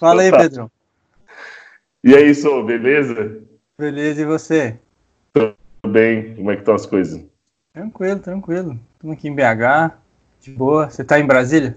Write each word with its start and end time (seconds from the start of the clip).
Fala 0.00 0.22
aí, 0.22 0.30
Pedro. 0.30 0.72
E 2.02 2.14
aí, 2.14 2.34
Sou, 2.34 2.64
beleza? 2.64 3.42
Beleza, 3.78 4.22
e 4.22 4.24
você? 4.24 4.78
Tudo 5.34 5.54
bem, 5.86 6.34
como 6.36 6.50
é 6.50 6.54
que 6.54 6.62
estão 6.62 6.74
as 6.74 6.86
coisas? 6.86 7.22
Tranquilo, 7.74 8.18
tranquilo. 8.18 8.80
Estamos 8.94 9.14
aqui 9.18 9.28
em 9.28 9.34
BH, 9.34 9.92
de 10.40 10.52
boa. 10.52 10.88
Você 10.88 11.02
está 11.02 11.20
em 11.20 11.26
Brasília? 11.26 11.76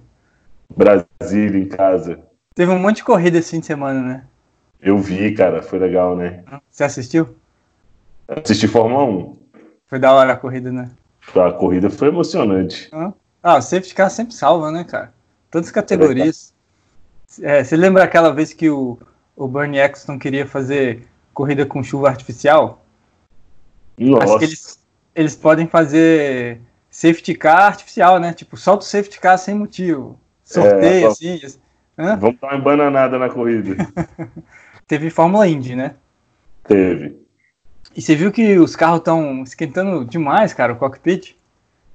Brasília, 0.74 1.60
em 1.60 1.68
casa. 1.68 2.18
Teve 2.56 2.72
um 2.72 2.80
monte 2.80 2.98
de 2.98 3.04
corrida 3.04 3.40
esse 3.40 3.52
fim 3.52 3.60
de 3.60 3.66
semana, 3.66 4.02
né? 4.02 4.24
Eu 4.80 4.98
vi, 5.00 5.34
cara, 5.34 5.62
foi 5.62 5.80
legal, 5.80 6.16
né? 6.16 6.46
Você 6.72 6.86
assistiu? 6.86 7.36
Assisti 8.26 8.70
Fórmula 8.70 9.04
1. 9.04 9.38
Foi 9.86 10.00
da 10.00 10.14
hora 10.14 10.32
a 10.32 10.38
corrida, 10.38 10.72
né? 10.72 10.90
A 11.36 11.52
corrida 11.52 11.90
foi 11.90 12.08
emocionante. 12.08 12.90
Ah, 13.44 13.58
o 13.58 13.62
safety 13.62 13.94
car 13.94 14.10
sempre 14.10 14.34
salva, 14.34 14.72
né, 14.72 14.86
cara? 14.86 15.14
Todas 15.52 15.68
as 15.68 15.74
categorias. 15.74 16.53
É, 17.42 17.64
você 17.64 17.76
lembra 17.76 18.04
aquela 18.04 18.32
vez 18.32 18.54
que 18.54 18.70
o, 18.70 18.98
o 19.36 19.48
Bernie 19.48 19.80
Eccleston 19.80 20.20
queria 20.20 20.46
fazer 20.46 21.04
corrida 21.34 21.66
com 21.66 21.84
chuva 21.84 22.10
artificial? 22.10 22.84
Nossa. 23.98 24.24
Acho 24.24 24.40
que 24.40 24.46
eles, 24.46 24.80
eles 25.16 25.36
podem 25.36 25.68
fazer 25.68 26.60
safety 26.90 27.34
car 27.34 27.64
artificial, 27.64 28.20
né? 28.20 28.34
Tipo, 28.34 28.58
solta 28.58 28.84
o 28.84 28.88
safety 28.88 29.20
car 29.20 29.38
sem 29.38 29.56
motivo. 29.56 30.20
Sorteio, 30.44 31.08
É, 31.08 31.08
assim. 31.08 31.40
Hã? 31.98 32.16
Vamos 32.18 32.40
dar 32.40 32.50
uma 32.50 32.58
embananada 32.58 33.18
na 33.18 33.30
corrida. 33.30 33.76
Teve 34.88 35.10
Fórmula 35.10 35.48
Indy, 35.48 35.76
né? 35.76 35.96
Teve. 36.68 37.18
E 37.96 38.02
você 38.02 38.16
viu 38.16 38.32
que 38.32 38.58
os 38.58 38.76
carros 38.76 39.00
estão 39.00 39.44
esquentando 39.44 40.04
demais, 40.04 40.54
cara, 40.54 40.74
o 40.74 40.76
cockpit? 40.76 41.36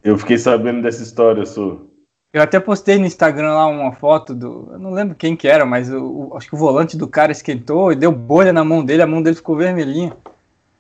Eu 0.03 0.17
fiquei 0.17 0.39
sabendo 0.39 0.83
dessa 0.83 1.03
história, 1.03 1.45
Sou. 1.45 1.88
Eu 2.33 2.43
até 2.43 2.61
postei 2.61 2.99
no 2.99 3.07
Instagram 3.07 3.55
lá 3.55 3.67
uma 3.67 3.93
foto 3.93 4.35
do. 4.35 4.69
Eu 4.73 4.79
não 4.79 4.91
lembro 4.91 5.15
quem 5.15 5.35
que 5.35 5.49
era, 5.49 5.65
mas 5.65 5.91
o, 5.91 6.29
o- 6.33 6.37
acho 6.37 6.47
que 6.49 6.55
o 6.55 6.59
volante 6.59 6.97
do 6.97 7.09
cara 7.09 7.33
esquentou 7.33 7.91
e 7.91 7.97
deu 7.97 8.13
bolha 8.13 8.53
na 8.53 8.63
mão 8.63 8.85
dele, 8.85 9.03
a 9.03 9.07
mão 9.07 9.23
dele 9.23 9.37
ficou 9.37 9.57
vermelhinha. 9.57 10.15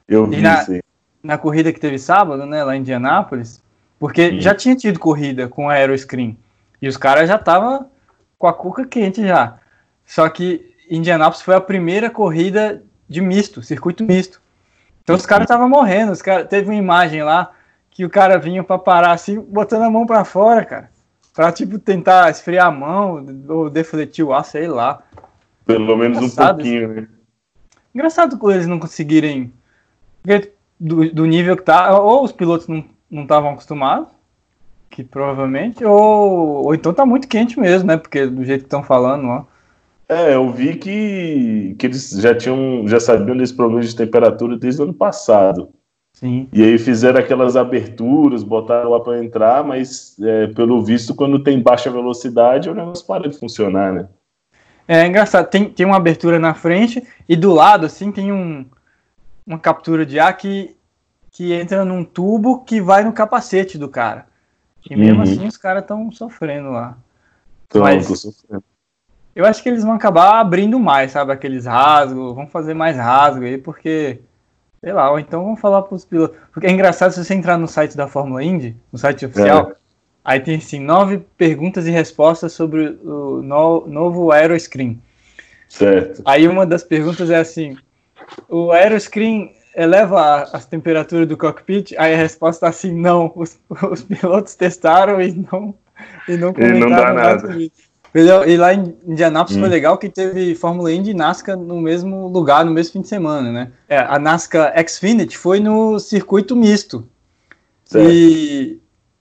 Eu 0.06 0.26
vi 0.26 0.40
na- 0.42 0.62
isso 0.62 0.72
aí. 0.72 0.82
Na 1.22 1.38
corrida 1.38 1.72
que 1.72 1.80
teve 1.80 1.98
sábado, 1.98 2.44
né, 2.46 2.62
lá 2.62 2.76
em 2.76 2.80
Indianápolis, 2.80 3.62
porque 3.98 4.30
Hum. 4.30 4.40
já 4.40 4.54
tinha 4.54 4.76
tido 4.76 4.98
corrida 4.98 5.48
com 5.48 5.68
aeroscreen. 5.70 6.36
E 6.80 6.86
os 6.86 6.96
caras 6.96 7.28
já 7.28 7.36
estavam 7.36 7.86
com 8.38 8.46
a 8.46 8.52
cuca 8.52 8.84
quente 8.86 9.26
já. 9.26 9.56
Só 10.06 10.28
que 10.28 10.74
Indianápolis 10.90 11.42
foi 11.42 11.54
a 11.56 11.60
primeira 11.60 12.08
corrida 12.10 12.82
de 13.08 13.20
misto, 13.20 13.62
circuito 13.62 14.04
misto. 14.04 14.40
Então 15.02 15.16
os 15.16 15.26
caras 15.26 15.44
estavam 15.44 15.68
morrendo. 15.68 16.12
Os 16.12 16.22
cara, 16.22 16.44
teve 16.44 16.68
uma 16.68 16.74
imagem 16.76 17.22
lá 17.22 17.50
que 17.90 18.04
o 18.04 18.10
cara 18.10 18.38
vinha 18.38 18.62
pra 18.62 18.78
parar 18.78 19.12
assim, 19.12 19.40
botando 19.40 19.82
a 19.82 19.90
mão 19.90 20.06
pra 20.06 20.24
fora, 20.24 20.64
cara. 20.64 20.90
Pra, 21.38 21.52
tipo, 21.52 21.78
tentar 21.78 22.28
esfriar 22.32 22.66
a 22.66 22.70
mão 22.72 23.24
ou 23.46 23.70
defletir 23.70 24.26
o 24.26 24.32
ar, 24.32 24.44
sei 24.44 24.66
lá. 24.66 25.04
Pelo 25.64 25.96
menos 25.96 26.18
um 26.18 26.22
Engraçado 26.22 26.56
pouquinho, 26.56 26.88
né? 26.88 27.08
Engraçado 27.94 28.36
com 28.36 28.50
eles 28.50 28.66
não 28.66 28.80
conseguirem. 28.80 29.52
Do, 30.80 31.08
do 31.12 31.26
nível 31.26 31.56
que 31.56 31.62
tá. 31.62 31.96
Ou 31.96 32.24
os 32.24 32.32
pilotos 32.32 32.66
não 32.66 32.84
não 33.08 33.22
estavam 33.22 33.50
acostumados, 33.50 34.08
que 34.90 35.04
provavelmente, 35.04 35.84
ou, 35.84 36.66
ou 36.66 36.74
então 36.74 36.92
tá 36.92 37.06
muito 37.06 37.28
quente 37.28 37.56
mesmo, 37.56 37.86
né? 37.86 37.96
Porque 37.96 38.26
do 38.26 38.44
jeito 38.44 38.62
que 38.62 38.66
estão 38.66 38.82
falando, 38.82 39.28
ó. 39.28 39.44
É, 40.08 40.34
eu 40.34 40.50
vi 40.50 40.74
que, 40.74 41.76
que 41.78 41.86
eles 41.86 42.10
já 42.10 42.34
tinham, 42.34 42.82
já 42.88 42.98
sabiam 42.98 43.36
desse 43.36 43.54
problema 43.54 43.80
de 43.80 43.94
temperatura 43.94 44.58
desde 44.58 44.80
o 44.80 44.84
ano 44.86 44.92
passado. 44.92 45.68
Sim. 46.18 46.48
E 46.52 46.64
aí 46.64 46.76
fizeram 46.78 47.20
aquelas 47.20 47.54
aberturas, 47.54 48.42
botaram 48.42 48.90
lá 48.90 48.98
para 48.98 49.22
entrar, 49.22 49.62
mas 49.62 50.16
é, 50.20 50.48
pelo 50.48 50.84
visto, 50.84 51.14
quando 51.14 51.44
tem 51.44 51.62
baixa 51.62 51.92
velocidade, 51.92 52.68
o 52.68 52.74
negócio 52.74 53.06
para 53.06 53.28
de 53.28 53.38
funcionar, 53.38 53.92
né? 53.92 54.08
É 54.88 55.06
engraçado, 55.06 55.48
tem, 55.48 55.70
tem 55.70 55.86
uma 55.86 55.96
abertura 55.96 56.40
na 56.40 56.54
frente 56.54 57.06
e 57.28 57.36
do 57.36 57.52
lado, 57.52 57.86
assim, 57.86 58.10
tem 58.10 58.32
um, 58.32 58.66
uma 59.46 59.60
captura 59.60 60.04
de 60.04 60.18
ar 60.18 60.36
que, 60.36 60.76
que 61.30 61.52
entra 61.52 61.84
num 61.84 62.02
tubo 62.02 62.64
que 62.64 62.80
vai 62.80 63.04
no 63.04 63.12
capacete 63.12 63.78
do 63.78 63.88
cara. 63.88 64.26
E 64.90 64.96
mesmo 64.96 65.18
Uhum. 65.18 65.22
assim 65.22 65.46
os 65.46 65.56
caras 65.56 65.82
estão 65.82 66.10
sofrendo 66.10 66.70
lá. 66.70 66.96
Então, 67.68 67.82
Mas- 67.82 68.08
tô 68.08 68.16
sofrendo. 68.16 68.64
Eu 69.36 69.44
acho 69.46 69.62
que 69.62 69.68
eles 69.68 69.84
vão 69.84 69.92
acabar 69.92 70.40
abrindo 70.40 70.80
mais, 70.80 71.12
sabe? 71.12 71.30
Aqueles 71.30 71.64
rasgos, 71.64 72.34
vão 72.34 72.48
fazer 72.48 72.74
mais 72.74 72.96
rasgo 72.96 73.44
aí, 73.44 73.56
porque, 73.56 74.20
sei 74.80 74.92
lá, 74.92 75.10
ou 75.10 75.18
então 75.18 75.44
vão 75.44 75.56
falar 75.56 75.82
pros 75.82 76.04
pilotos. 76.04 76.36
Porque 76.52 76.66
é 76.66 76.70
engraçado 76.70 77.12
se 77.12 77.24
você 77.24 77.34
entrar 77.34 77.56
no 77.58 77.66
site 77.68 77.96
da 77.96 78.06
Fórmula 78.06 78.42
Indy, 78.42 78.76
no 78.92 78.98
site 78.98 79.26
oficial, 79.26 79.72
aí 80.24 80.40
tem 80.40 80.56
assim, 80.56 80.80
nove 80.80 81.18
perguntas 81.36 81.86
e 81.86 81.90
respostas 81.90 82.52
sobre 82.52 82.98
o 83.04 83.42
no- 83.42 83.86
novo 83.86 84.30
Aeroscreen. 84.32 85.00
certo. 85.68 86.22
Aí 86.24 86.46
uma 86.48 86.64
das 86.66 86.82
perguntas 86.84 87.30
é 87.30 87.36
assim: 87.38 87.76
o 88.48 88.70
aeroscreen 88.72 89.52
eleva 89.74 90.20
a- 90.20 90.42
as 90.54 90.66
temperaturas 90.66 91.26
do 91.28 91.36
cockpit? 91.36 91.92
Aí 91.98 92.14
a 92.14 92.16
resposta 92.16 92.66
é 92.66 92.68
assim: 92.68 92.92
não. 92.92 93.32
Os, 93.34 93.58
os 93.90 94.02
pilotos 94.02 94.54
testaram 94.54 95.20
e 95.20 95.32
não 95.32 95.74
e 96.28 96.36
não 96.36 96.54
E 96.56 96.72
não 96.78 96.88
dá 96.90 96.96
comentaram 96.96 97.14
nada. 97.14 97.40
sobre 97.40 97.64
isso. 97.64 97.87
Entendeu? 98.10 98.48
E 98.48 98.56
lá 98.56 98.72
em 98.72 98.96
Indianápolis 99.06 99.56
Hum. 99.56 99.60
foi 99.60 99.68
legal 99.68 99.98
que 99.98 100.08
teve 100.08 100.54
Fórmula 100.54 100.90
Indy 100.92 101.10
e 101.10 101.14
NASCAR 101.14 101.56
no 101.58 101.80
mesmo 101.80 102.26
lugar, 102.28 102.64
no 102.64 102.70
mesmo 102.72 102.92
fim 102.94 103.00
de 103.02 103.08
semana, 103.08 103.52
né? 103.52 103.70
É, 103.88 103.98
a 103.98 104.18
NASCAR 104.18 104.72
Xfinity 104.88 105.36
foi 105.36 105.60
no 105.60 105.98
circuito 106.00 106.56
misto. 106.56 107.06
certo. 107.84 108.10
E, 108.10 108.80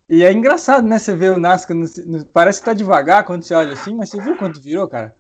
e 0.10 0.24
é 0.24 0.32
engraçado, 0.32 0.88
né? 0.88 0.98
Você 1.00 1.14
vê 1.16 1.30
o 1.30 1.40
NASCAR, 1.40 1.76
no- 1.76 1.86
no- 2.06 2.26
parece 2.26 2.60
que 2.60 2.66
tá 2.66 2.74
devagar 2.74 3.26
quando 3.26 3.44
você 3.44 3.54
olha 3.54 3.74
assim, 3.74 3.94
mas 3.94 4.10
você 4.10 4.22
viu 4.22 4.38
quanto 4.38 4.62
virou, 4.62 4.88
cara? 4.88 5.16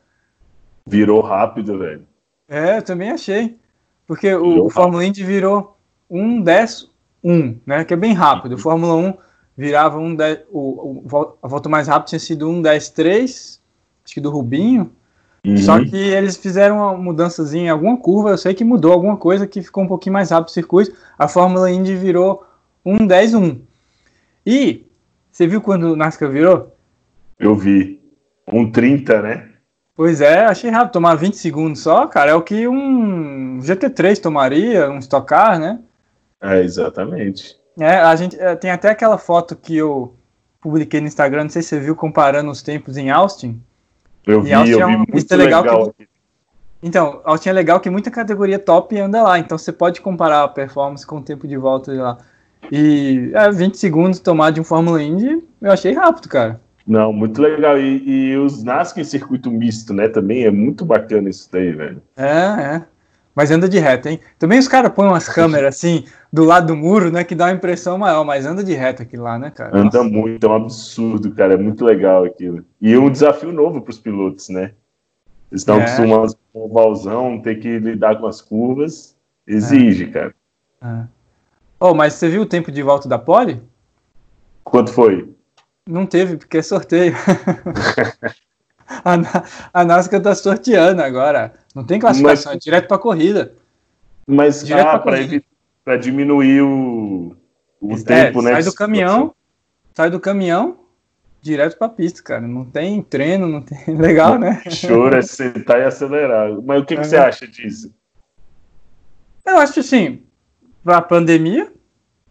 Virou 0.85 1.19
rápido, 1.21 1.77
velho. 1.77 2.03
É, 2.49 2.77
eu 2.77 2.81
também 2.81 3.11
achei. 3.11 3.57
Porque 4.05 4.33
o, 4.33 4.49
Virou 4.51 4.65
o 4.67 4.69
Fórmula 4.69 5.03
Indy 5.03 5.23
virou 5.25 5.77
1, 6.09 6.41
10, 6.41 6.89
1, 7.21 7.57
né? 7.65 7.83
Que 7.83 7.93
é 7.93 7.97
bem 7.97 8.13
rápido. 8.13 8.55
O 8.55 8.57
Fórmula 8.57 8.95
1 8.95 9.13
virava 9.57 9.97
1, 9.97 10.15
10, 10.15 10.39
o, 10.51 10.59
o, 10.59 11.37
a 11.41 11.47
volta 11.47 11.67
mais 11.67 11.87
rápida 11.87 12.09
tinha 12.09 12.19
sido 12.19 12.49
1, 12.49 12.61
10, 12.61 12.89
3, 12.89 13.61
acho 14.05 14.13
que 14.13 14.21
do 14.21 14.29
Rubinho. 14.29 14.91
Uhum. 15.45 15.57
Só 15.57 15.83
que 15.83 15.95
eles 15.95 16.37
fizeram 16.37 16.77
uma 16.77 16.93
mudançazinha 16.97 17.65
em 17.65 17.69
alguma 17.69 17.97
curva, 17.97 18.31
eu 18.31 18.37
sei 18.37 18.53
que 18.53 18.63
mudou 18.63 18.91
alguma 18.91 19.17
coisa 19.17 19.47
que 19.47 19.61
ficou 19.61 19.83
um 19.83 19.87
pouquinho 19.87 20.13
mais 20.13 20.29
rápido 20.29 20.49
o 20.49 20.53
circuito. 20.53 20.95
A 21.17 21.27
Fórmula 21.27 21.71
Indy 21.71 21.95
virou 21.95 22.45
1, 22.85 23.07
10, 23.07 23.33
1. 23.33 23.61
E 24.45 24.85
você 25.31 25.47
viu 25.47 25.61
quando 25.61 25.93
o 25.93 25.95
NASCAR 25.95 26.29
virou? 26.29 26.75
Eu 27.39 27.55
vi. 27.55 27.99
Um 28.51 28.71
30, 28.71 29.21
né? 29.21 29.49
Pois 29.95 30.21
é, 30.21 30.45
achei 30.45 30.69
rápido. 30.69 30.93
Tomar 30.93 31.15
20 31.15 31.35
segundos 31.35 31.81
só, 31.81 32.07
cara, 32.07 32.31
é 32.31 32.35
o 32.35 32.41
que 32.41 32.67
um 32.67 33.59
GT3 33.59 34.19
tomaria, 34.19 34.89
um 34.89 34.99
Stock 34.99 35.27
Car, 35.27 35.59
né? 35.59 35.79
É, 36.41 36.61
exatamente. 36.61 37.57
É, 37.79 37.97
a 37.97 38.15
gente 38.15 38.39
é, 38.39 38.55
tem 38.55 38.71
até 38.71 38.89
aquela 38.89 39.17
foto 39.17 39.55
que 39.55 39.75
eu 39.77 40.15
publiquei 40.61 40.99
no 40.99 41.07
Instagram, 41.07 41.43
não 41.43 41.49
sei 41.49 41.61
se 41.61 41.69
você 41.69 41.79
viu, 41.79 41.95
comparando 41.95 42.49
os 42.49 42.61
tempos 42.61 42.97
em 42.97 43.09
Austin. 43.09 43.61
Eu 44.25 44.41
vi, 44.41 44.53
Austin 44.53 44.71
eu 44.71 44.81
é 44.81 44.85
vi 44.87 44.95
um- 44.95 44.97
muito 44.99 45.17
isso 45.17 45.33
é 45.33 45.37
legal 45.37 45.63
legal, 45.63 45.93
que-. 45.97 46.07
Então, 46.81 47.21
Austin 47.23 47.49
é 47.49 47.53
legal 47.53 47.79
que 47.79 47.89
muita 47.89 48.11
categoria 48.11 48.59
top 48.59 48.99
anda 48.99 49.23
lá, 49.23 49.39
então 49.39 49.57
você 49.57 49.71
pode 49.71 50.01
comparar 50.01 50.43
a 50.43 50.47
performance 50.47 51.05
com 51.05 51.17
o 51.17 51.21
tempo 51.21 51.47
de 51.47 51.57
volta 51.57 51.91
de 51.91 51.99
lá. 51.99 52.17
E 52.71 53.31
é, 53.33 53.51
20 53.51 53.77
segundos 53.77 54.19
tomar 54.19 54.51
de 54.51 54.59
um 54.59 54.63
Fórmula 54.63 55.01
Indy, 55.01 55.43
eu 55.61 55.71
achei 55.71 55.93
rápido, 55.93 56.27
cara. 56.27 56.59
Não, 56.85 57.11
muito 57.11 57.41
legal. 57.41 57.77
E, 57.77 58.31
e 58.31 58.37
os 58.37 58.63
NASCAR 58.63 59.01
em 59.01 59.05
circuito 59.05 59.51
misto, 59.51 59.93
né? 59.93 60.07
Também 60.07 60.45
é 60.45 60.51
muito 60.51 60.85
bacana 60.85 61.29
isso 61.29 61.49
daí, 61.51 61.71
velho. 61.71 62.01
É, 62.15 62.25
é. 62.75 62.81
Mas 63.37 63.51
anda 63.51 63.69
de 63.69 63.77
reta, 63.77 64.09
hein? 64.09 64.19
Também 64.39 64.57
os 64.57 64.67
caras 64.67 64.91
põem 64.91 65.09
umas 65.09 65.29
câmeras 65.29 65.75
assim 65.75 66.05
do 66.33 66.43
lado 66.43 66.65
do 66.65 66.75
muro, 66.75 67.11
né? 67.11 67.23
Que 67.23 67.35
dá 67.35 67.45
uma 67.45 67.51
impressão 67.51 67.95
maior, 67.95 68.23
mas 68.23 68.47
anda 68.47 68.63
de 68.63 68.73
reta 68.73 69.03
aquilo 69.03 69.25
lá, 69.25 69.37
né, 69.37 69.51
cara? 69.51 69.77
Anda 69.77 69.99
Nossa. 69.99 70.09
muito, 70.09 70.43
é 70.43 70.49
um 70.49 70.55
absurdo, 70.55 71.31
cara. 71.35 71.53
É 71.53 71.57
muito 71.57 71.85
legal 71.85 72.23
aquilo. 72.25 72.65
E 72.81 72.97
um 72.97 73.11
desafio 73.11 73.51
novo 73.51 73.79
para 73.79 73.91
os 73.91 73.99
pilotos, 73.99 74.49
né? 74.49 74.71
Eles 75.51 75.61
estão 75.61 75.77
É. 75.79 75.83
acostumados 75.83 76.35
com 76.51 76.65
o 76.65 76.67
valzão, 76.73 77.39
ter 77.39 77.59
que 77.59 77.77
lidar 77.77 78.19
com 78.19 78.25
as 78.25 78.41
curvas. 78.41 79.15
Exige, 79.45 80.07
cara. 80.07 80.33
É. 80.81 81.03
Oh, 81.79 81.93
mas 81.93 82.13
você 82.13 82.27
viu 82.29 82.41
o 82.41 82.45
tempo 82.47 82.71
de 82.71 82.81
volta 82.81 83.07
da 83.07 83.19
pole? 83.19 83.61
Quanto 84.63 84.91
foi? 84.91 85.31
Não 85.87 86.07
teve, 86.07 86.37
porque 86.37 86.57
é 86.57 86.61
sorteio. 86.63 87.13
a, 89.05 89.15
Na- 89.15 89.43
a 89.73 89.85
NASCAR 89.85 90.21
tá 90.21 90.33
sorteando 90.33 91.03
agora. 91.03 91.53
Não 91.77 91.83
tem 91.83 91.99
classificação, 91.99 92.51
Mas- 92.53 92.57
é 92.57 92.59
direto 92.59 92.87
pra 92.87 92.97
corrida. 92.97 93.53
Mas 94.25 94.65
Direto 94.65 94.87
ah, 94.87 94.99
para 95.85 95.95
diminuir 95.97 96.61
o, 96.63 97.35
o 97.79 97.93
É, 97.93 98.03
tempo, 98.03 98.41
né? 98.41 98.53
sai 98.53 98.63
do 98.63 98.73
caminhão, 98.73 99.33
sai 99.93 100.09
do 100.09 100.19
caminhão, 100.19 100.79
direto 101.39 101.77
pra 101.77 101.87
pista, 101.87 102.23
cara. 102.23 102.41
Não 102.41 102.65
tem 102.65 102.99
treino, 103.03 103.47
não 103.47 103.61
tem. 103.61 103.77
Legal, 103.95 104.39
né? 104.39 104.63
Choro 104.71 105.15
é 105.15 105.21
sentar 105.21 105.79
e 105.79 105.83
acelerar. 105.83 106.49
Mas 106.65 106.81
o 106.81 106.85
que, 106.85 106.95
que 106.95 107.01
É. 107.01 107.03
você 107.03 107.15
acha 107.15 107.47
disso? 107.47 107.93
Eu 109.45 109.59
acho 109.59 109.79
assim, 109.79 110.23
pra 110.83 110.99
pandemia, 110.99 111.71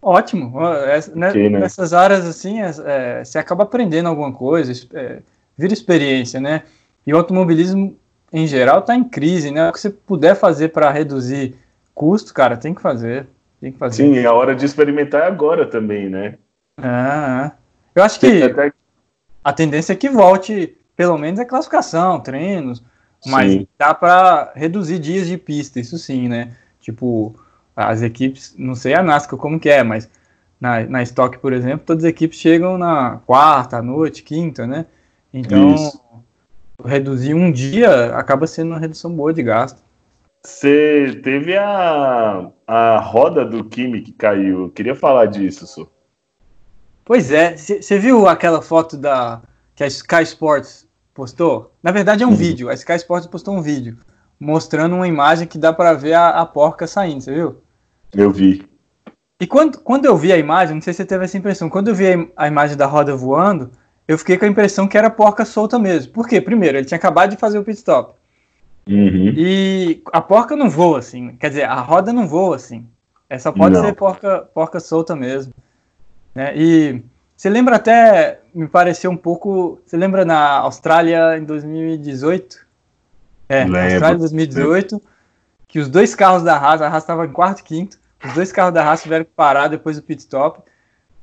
ótimo. 0.03 0.61
Essa- 0.89 1.15
né, 1.15 1.31
Ok, 1.31 1.49
né? 1.51 1.61
Nessas 1.61 1.93
áreas 1.93 2.27
assim, 2.27 2.61
é, 2.61 2.71
é, 2.85 3.25
você 3.25 3.39
acaba 3.39 3.63
aprendendo 3.63 4.09
alguma 4.09 4.33
coisa, 4.33 4.73
é, 4.93 5.21
vira 5.57 5.73
experiência, 5.73 6.41
né? 6.41 6.65
E 7.07 7.15
o 7.15 7.17
automobilismo 7.17 7.97
em 8.33 8.47
geral, 8.47 8.81
está 8.81 8.95
em 8.95 9.05
crise, 9.05 9.51
né? 9.51 9.69
O 9.69 9.73
que 9.73 9.81
você 9.81 9.91
puder 9.91 10.35
fazer 10.35 10.69
para 10.69 10.91
reduzir 10.91 11.57
custo, 11.95 12.35
cara, 12.35 12.57
tem 12.57 12.75
que 12.75 12.83
fazer. 12.83 13.27
Tem 13.61 13.73
que 13.73 13.79
fazer. 13.79 14.05
Sim, 14.05 14.25
a 14.25 14.33
hora 14.33 14.55
de 14.55 14.67
experimentar 14.67 15.23
é 15.23 15.27
agora 15.27 15.67
também, 15.67 16.09
né? 16.09 16.35
Ah, 16.79 17.53
eu 17.95 18.03
acho 18.03 18.21
que 18.21 18.43
até... 18.43 18.73
a 19.43 19.53
tendência 19.53 19.93
é 19.93 19.97
que 19.97 20.11
volte, 20.11 20.77
pelo 20.95 21.17
menos, 21.17 21.41
a 21.41 21.45
classificação, 21.45 22.21
treinos, 22.21 22.83
mas 23.25 23.53
sim. 23.53 23.69
dá 23.79 23.95
para 23.95 24.53
reduzir 24.55 24.99
dias 24.99 25.27
de 25.27 25.39
pista, 25.39 25.81
isso 25.81 25.97
sim, 25.97 26.29
né? 26.29 26.51
Tipo, 26.81 27.35
as 27.75 28.03
equipes, 28.03 28.55
não 28.59 28.75
sei 28.75 28.95
a 28.95 29.03
NASCAR 29.03 29.39
como 29.39 29.59
que 29.59 29.71
é, 29.71 29.83
mas 29.83 30.09
na, 30.61 30.85
na 30.85 31.03
Stock, 31.03 31.39
por 31.39 31.53
exemplo, 31.53 31.87
todas 31.87 32.05
as 32.05 32.11
equipes 32.11 32.39
chegam 32.39 32.77
na 32.77 33.21
quarta, 33.27 33.81
noite, 33.81 34.23
quinta, 34.23 34.67
né? 34.67 34.87
Então, 35.33 35.75
Isso. 35.75 36.01
Reduzir 36.85 37.35
um 37.35 37.51
dia 37.51 38.17
acaba 38.17 38.47
sendo 38.47 38.71
uma 38.73 38.79
redução 38.79 39.15
boa 39.15 39.33
de 39.33 39.43
gasto. 39.43 39.83
Você 40.45 41.21
teve 41.25 41.57
a, 41.57 42.49
a 42.67 43.01
roda 43.01 43.45
do 43.45 43.65
Kimi 43.65 44.01
que 44.01 44.13
caiu. 44.13 44.65
Eu 44.65 44.71
queria 44.71 44.95
falar 44.95 45.27
disso, 45.27 45.67
Su. 45.67 45.89
Pois 47.05 47.33
é. 47.33 47.57
Você 47.57 47.99
viu 47.99 48.29
aquela 48.29 48.63
foto 48.63 48.97
da 48.97 49.43
que 49.75 49.83
a 49.83 49.87
Sky 49.87 50.23
Sports 50.23 50.87
postou? 51.13 51.73
Na 51.83 51.91
verdade 51.91 52.23
é 52.23 52.27
um 52.27 52.31
uhum. 52.31 52.37
vídeo. 52.37 52.69
A 52.69 52.75
Sky 52.75 52.95
Sports 52.95 53.27
postou 53.27 53.57
um 53.57 53.63
vídeo 53.63 53.99
mostrando 54.39 54.95
uma 54.95 55.09
imagem 55.09 55.49
que 55.49 55.59
dá 55.59 55.73
para 55.73 55.95
ver 55.95 56.13
a, 56.13 56.29
a 56.29 56.47
porca 56.47 56.87
saindo. 56.87 57.23
Você 57.23 57.35
viu? 57.35 57.57
Eu 58.13 58.31
vi. 58.31 58.65
E 59.41 59.47
quando, 59.47 59.79
quando 59.81 60.05
eu 60.05 60.17
vi 60.17 60.33
a 60.33 60.39
imagem, 60.39 60.77
não 60.77 60.83
sei 60.83 60.93
se 60.93 60.99
você 60.99 61.05
teve 61.05 61.25
essa 61.25 61.37
impressão, 61.37 61.69
quando 61.69 61.89
eu 61.89 61.95
vi 61.95 62.13
a, 62.13 62.45
a 62.45 62.49
imagem 62.49 62.77
da 62.77 62.87
roda 62.87 63.15
voando, 63.17 63.71
eu 64.09 64.17
fiquei 64.19 64.39
com 64.39 64.45
a 64.45 64.49
impressão 64.49 64.87
que 64.87 64.97
era 64.97 65.11
porca 65.11 65.45
solta 65.45 65.79
mesmo. 65.79 66.13
Por 66.13 66.29
quê? 66.29 66.41
Primeiro, 66.41 66.79
ele 66.79 66.87
tinha 66.87 66.99
acabado 66.99 67.31
de 67.31 67.37
fazer 67.37 67.59
o 67.59 67.65
pit 67.65 67.79
stop. 67.79 68.15
Uhum. 68.89 69.35
E 69.37 70.01
a 70.13 70.21
porca 70.21 70.55
não 70.55 70.71
voa 70.71 71.01
assim. 71.01 71.37
Quer 71.37 71.49
dizer, 71.49 71.65
a 71.65 71.81
roda 71.81 72.13
não 72.13 72.27
voa 72.27 72.57
assim. 72.57 72.87
É 73.29 73.39
só 73.39 73.51
pode 73.51 73.75
não. 73.75 73.85
ser 73.85 73.95
porca, 73.95 74.49
porca 74.55 74.79
solta 74.79 75.17
mesmo. 75.17 75.53
Né? 76.33 76.53
E 76.57 77.03
você 77.37 77.51
lembra 77.51 77.77
até, 77.77 78.41
me 78.55 78.69
pareceu 78.69 79.11
um 79.11 79.17
pouco. 79.17 79.81
Você 79.85 79.97
lembra 79.97 80.25
na 80.25 80.59
Austrália 80.59 81.37
em 81.37 81.45
2018? 81.45 82.65
É, 83.49 83.65
Lembro. 83.65 83.73
na 83.73 83.85
Austrália 83.85 84.17
em 84.17 84.21
2018, 84.21 85.03
que 85.67 85.81
os 85.81 85.89
dois 85.89 86.15
carros 86.15 86.43
da 86.43 86.57
Haas, 86.57 86.81
a 86.81 86.89
Haas 86.89 87.03
estava 87.03 87.27
em 87.27 87.33
quarto 87.33 87.61
e 87.61 87.65
quinto. 87.65 87.99
Os 88.25 88.33
dois 88.35 88.53
carros 88.53 88.73
da 88.73 88.85
Haas 88.85 89.03
tiveram 89.03 89.25
que 89.25 89.33
parar 89.35 89.69
depois 89.69 89.97
do 89.97 90.03
pit 90.03 90.21
stop. 90.21 90.61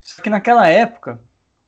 Só 0.01 0.21
que 0.21 0.29
naquela 0.29 0.67
época, 0.67 1.19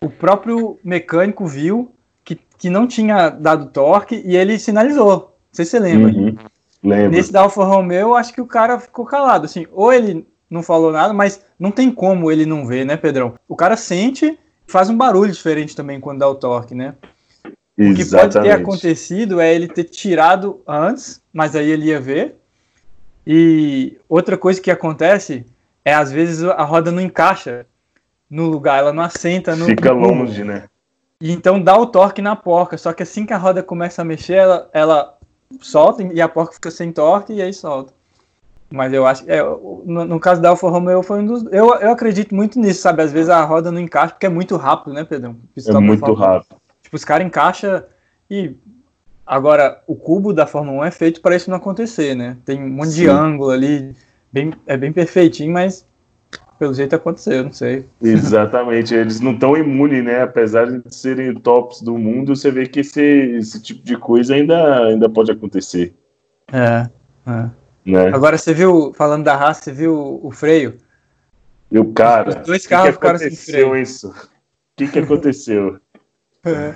o 0.02 0.10
próprio 0.10 0.80
mecânico 0.84 1.46
viu 1.46 1.92
que, 2.24 2.36
que 2.58 2.70
não 2.70 2.88
tinha 2.88 3.30
dado 3.30 3.68
torque 3.68 4.22
e 4.26 4.36
ele 4.36 4.60
sinalizou. 4.60 5.36
Não 5.50 5.54
sei 5.54 5.66
se 5.66 5.72
você 5.72 5.80
lembra. 5.80 6.12
Uhum. 6.12 6.36
Lembro. 6.84 7.12
Nesse 7.12 7.32
da 7.32 7.42
Alfa 7.42 7.64
Romeo, 7.64 8.16
acho 8.16 8.34
que 8.34 8.42
o 8.42 8.46
cara 8.46 8.80
ficou 8.80 9.06
calado. 9.06 9.46
Assim, 9.46 9.66
ou 9.72 9.92
ele 9.92 10.28
não 10.50 10.62
falou 10.62 10.92
nada, 10.92 11.14
mas 11.14 11.44
não 11.60 11.72
tem 11.72 11.92
como 11.92 12.32
ele 12.32 12.46
não 12.46 12.66
ver, 12.66 12.86
né, 12.86 12.96
Pedrão? 12.96 13.34
O 13.48 13.56
cara 13.56 13.76
sente 13.76 14.38
faz 14.68 14.90
um 14.90 14.98
barulho 14.98 15.32
diferente 15.32 15.76
também 15.76 16.00
quando 16.00 16.20
dá 16.20 16.28
o 16.28 16.36
torque, 16.36 16.76
né? 16.76 16.96
Exatamente. 17.78 17.92
O 17.92 18.06
que 18.06 18.12
pode 18.12 18.42
ter 18.42 18.52
acontecido 18.52 19.40
é 19.40 19.54
ele 19.54 19.68
ter 19.68 19.84
tirado 19.86 20.62
antes, 20.68 21.22
mas 21.34 21.56
aí 21.56 21.70
ele 21.70 21.88
ia 21.88 22.00
ver, 22.00 22.36
e 23.28 23.98
outra 24.08 24.38
coisa 24.38 24.62
que 24.62 24.72
acontece 24.72 25.46
é 25.84 25.94
às 25.94 26.12
vezes 26.12 26.44
a 26.44 26.64
roda 26.64 26.92
não 26.92 27.02
encaixa 27.02 27.66
no 28.30 28.48
lugar, 28.48 28.80
ela 28.80 28.94
não 28.94 29.04
assenta 29.04 29.56
no. 29.56 29.66
Fica 29.66 29.92
longe, 29.92 30.44
né? 30.44 30.66
E 31.22 31.31
então 31.31 31.62
dá 31.62 31.77
o 31.77 31.86
torque 31.86 32.22
na 32.22 32.36
porca. 32.36 32.77
Só 32.77 32.94
que 32.94 33.04
assim 33.04 33.25
que 33.25 33.33
a 33.33 33.38
roda 33.38 33.63
começa 33.63 34.01
a 34.01 34.06
mexer, 34.06 34.33
ela, 34.33 34.69
ela 34.74 35.18
solta 35.62 36.04
e 36.04 36.22
a 36.22 36.27
porca 36.27 36.54
fica 36.54 36.72
sem 36.72 36.92
torque 36.92 37.33
e 37.33 37.42
aí 37.42 37.54
solta. 37.54 37.94
Mas 38.69 38.92
eu 38.92 39.06
acho 39.06 39.24
é, 39.30 39.42
no, 39.42 40.06
no, 40.06 40.19
caso 40.19 40.42
da 40.42 40.50
Alfa 40.50 40.68
Romeo 40.68 41.04
foi 41.04 41.19
um 41.19 41.25
dos. 41.25 41.44
Eu, 41.51 41.74
eu 41.75 41.92
acredito 41.92 42.36
muito 42.36 42.60
nisso, 42.60 42.81
sabe? 42.81 43.04
Às 43.04 43.12
vezes 43.12 43.30
a 43.30 43.44
roda 43.44 43.72
não 43.72 43.80
encaixa 43.80 44.13
porque 44.13 44.25
é 44.25 44.30
muito 44.30 44.57
rápido, 44.57 44.94
né, 44.94 45.04
Pedro? 45.04 45.36
É 45.56 45.80
muito 45.80 46.13
rápido. 46.13 46.56
Tipo, 46.81 46.95
os 46.95 47.06
caras 47.06 47.25
encaixam 47.25 47.83
e 48.30 48.56
Agora, 49.25 49.81
o 49.88 49.95
cubo 49.95 50.31
da 50.31 50.45
Fórmula 50.45 50.83
1 50.83 50.86
é 50.86 50.92
feito 50.92 51.22
para 51.22 51.36
isso 51.36 51.50
não 51.50 51.57
acontecer, 51.57 52.16
né? 52.16 52.38
Tem 52.45 52.63
um 52.63 52.69
monte 52.69 52.89
Sim. 52.89 53.01
de 53.01 53.07
ângulo 53.07 53.50
ali, 53.50 53.95
bem, 54.31 54.54
é 54.68 54.77
bem 54.77 54.94
perfeitinho, 54.94 55.51
mas 55.51 55.83
pelo 56.57 56.74
jeito 56.74 56.96
aconteceu, 56.96 57.44
não 57.44 57.52
sei. 57.52 57.86
Exatamente, 58.02 58.94
eles 58.94 59.19
não 59.19 59.34
estão 59.34 59.57
imunes, 59.57 60.04
né? 60.04 60.22
Apesar 60.22 60.66
de 60.66 60.81
serem 60.94 61.34
tops 61.36 61.81
do 61.81 61.98
mundo, 61.98 62.36
você 62.36 62.52
vê 62.52 62.66
que 62.66 62.80
esse, 62.80 63.02
esse 63.02 63.62
tipo 63.62 63.84
de 63.84 63.98
coisa 63.98 64.36
ainda, 64.36 64.86
ainda 64.86 65.10
pode 65.10 65.31
acontecer. 65.31 65.94
É, 66.52 66.90
é. 67.28 67.50
Né? 67.86 68.07
Agora 68.07 68.38
você 68.38 68.54
viu, 68.54 68.94
falando 68.94 69.24
da 69.24 69.36
raça, 69.36 69.63
você 69.63 69.72
viu 69.72 70.19
o, 70.24 70.31
freio? 70.31 70.78
E 71.72 71.78
o 71.78 71.94
cara. 71.94 72.30
Os 72.30 72.48
dois 72.48 72.66
carros 72.66 72.88
que 72.88 72.92
que 72.94 72.98
ficaram 72.98 73.19
sem 73.19 73.36
freio. 73.36 73.75
Isso? 73.75 74.10
O 74.10 74.13
que, 74.75 74.88
que 74.88 75.00
aconteceu? 75.00 75.80
é, 76.46 76.74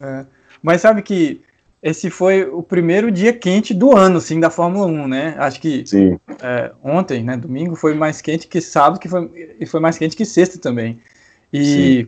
é. 0.00 0.26
Mas 0.62 0.80
sabe 0.80 1.02
que 1.02 1.40
esse 1.82 2.10
foi 2.10 2.44
o 2.44 2.62
primeiro 2.62 3.10
dia 3.10 3.32
quente 3.32 3.74
do 3.74 3.96
ano, 3.96 4.18
assim, 4.18 4.38
da 4.38 4.50
Fórmula 4.50 4.86
1, 4.86 5.08
né? 5.08 5.34
Acho 5.36 5.60
que 5.60 5.84
é, 6.40 6.70
ontem, 6.82 7.24
né, 7.24 7.36
domingo, 7.36 7.74
foi 7.74 7.92
mais 7.92 8.20
quente 8.20 8.46
que 8.46 8.60
sábado, 8.60 9.00
que 9.00 9.08
foi, 9.08 9.56
e 9.58 9.66
foi 9.66 9.80
mais 9.80 9.98
quente 9.98 10.16
que 10.16 10.24
sexta 10.24 10.58
também. 10.60 11.00
E, 11.52 12.06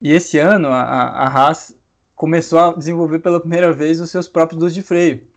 e 0.00 0.12
esse 0.12 0.38
ano 0.38 0.68
a, 0.68 0.80
a 0.82 1.28
Haas 1.28 1.76
começou 2.16 2.58
a 2.58 2.72
desenvolver 2.72 3.18
pela 3.18 3.38
primeira 3.38 3.70
vez 3.70 4.00
os 4.00 4.10
seus 4.10 4.26
próprios 4.26 4.58
dutos 4.58 4.74
de 4.74 4.82
freio, 4.82 5.28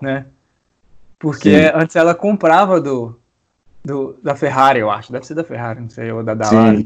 né? 0.00 0.26
Porque 1.20 1.50
Sim. 1.50 1.70
antes 1.74 1.94
ela 1.94 2.12
comprava 2.12 2.80
do, 2.80 3.16
do, 3.84 4.16
da 4.20 4.34
Ferrari, 4.34 4.80
eu 4.80 4.90
acho, 4.90 5.12
deve 5.12 5.24
ser 5.24 5.34
da 5.34 5.44
Ferrari, 5.44 5.80
não 5.80 5.90
sei, 5.90 6.10
ou 6.10 6.24
da 6.24 6.34
Dallara. 6.34 6.84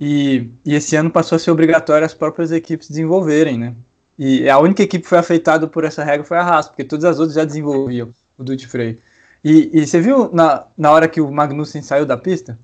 E, 0.00 0.50
e 0.64 0.74
esse 0.74 0.96
ano 0.96 1.10
passou 1.10 1.36
a 1.36 1.38
ser 1.38 1.50
obrigatório 1.50 2.04
as 2.04 2.14
próprias 2.14 2.50
equipes 2.50 2.88
desenvolverem, 2.88 3.58
né? 3.58 3.74
E 4.18 4.48
a 4.48 4.58
única 4.58 4.82
equipe 4.82 5.02
que 5.02 5.08
foi 5.08 5.18
afetada 5.18 5.66
por 5.66 5.84
essa 5.84 6.02
regra 6.02 6.24
foi 6.24 6.38
a 6.38 6.42
Haas, 6.42 6.68
porque 6.68 6.84
todas 6.84 7.04
as 7.04 7.18
outras 7.18 7.34
já 7.34 7.44
desenvolviam 7.44 8.10
o 8.38 8.44
duty 8.44 8.66
free. 8.66 8.98
E, 9.44 9.70
e 9.72 9.86
você 9.86 10.00
viu 10.00 10.30
na, 10.32 10.66
na 10.76 10.90
hora 10.90 11.08
que 11.08 11.20
o 11.20 11.30
Magnussen 11.30 11.82
saiu 11.82 12.06
da 12.06 12.16
pista? 12.16 12.58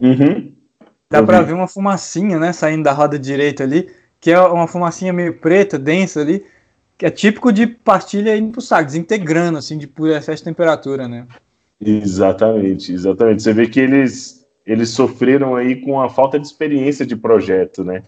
Uhum. 0.00 0.52
Dá 1.08 1.22
para 1.22 1.42
ver 1.42 1.52
uma 1.52 1.66
fumacinha, 1.66 2.38
né, 2.38 2.52
saindo 2.52 2.84
da 2.84 2.92
roda 2.92 3.18
direita 3.18 3.64
ali, 3.64 3.90
que 4.20 4.30
é 4.30 4.40
uma 4.40 4.68
fumacinha 4.68 5.12
meio 5.12 5.34
preta, 5.34 5.78
densa 5.78 6.20
ali, 6.20 6.44
que 6.96 7.06
é 7.06 7.10
típico 7.10 7.52
de 7.52 7.66
pastilha 7.66 8.36
indo 8.36 8.52
pro 8.52 8.60
saco, 8.60 8.84
desintegrando, 8.84 9.58
assim, 9.58 9.78
de 9.78 9.86
por 9.86 10.10
excesso 10.10 10.42
de 10.42 10.50
temperatura, 10.50 11.08
né? 11.08 11.26
Exatamente, 11.80 12.92
exatamente. 12.92 13.42
Você 13.42 13.52
vê 13.54 13.66
que 13.66 13.80
eles, 13.80 14.46
eles 14.66 14.90
sofreram 14.90 15.56
aí 15.56 15.80
com 15.80 16.00
a 16.00 16.10
falta 16.10 16.38
de 16.38 16.46
experiência 16.46 17.06
de 17.06 17.16
projeto, 17.16 17.82
né? 17.82 18.02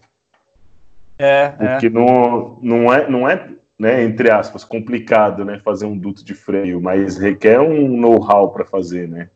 É, 1.22 1.48
Porque 1.50 1.86
é. 1.86 1.90
Não, 1.90 2.58
não 2.60 2.92
é, 2.92 3.08
não 3.08 3.28
é 3.28 3.48
né, 3.78 4.04
entre 4.04 4.30
aspas, 4.30 4.64
complicado, 4.64 5.44
né, 5.44 5.58
fazer 5.58 5.86
um 5.86 5.98
duto 5.98 6.24
de 6.24 6.34
freio, 6.34 6.80
mas 6.80 7.18
requer 7.18 7.58
um 7.60 7.88
know-how 7.96 8.50
para 8.50 8.64
fazer, 8.64 9.08
né? 9.08 9.28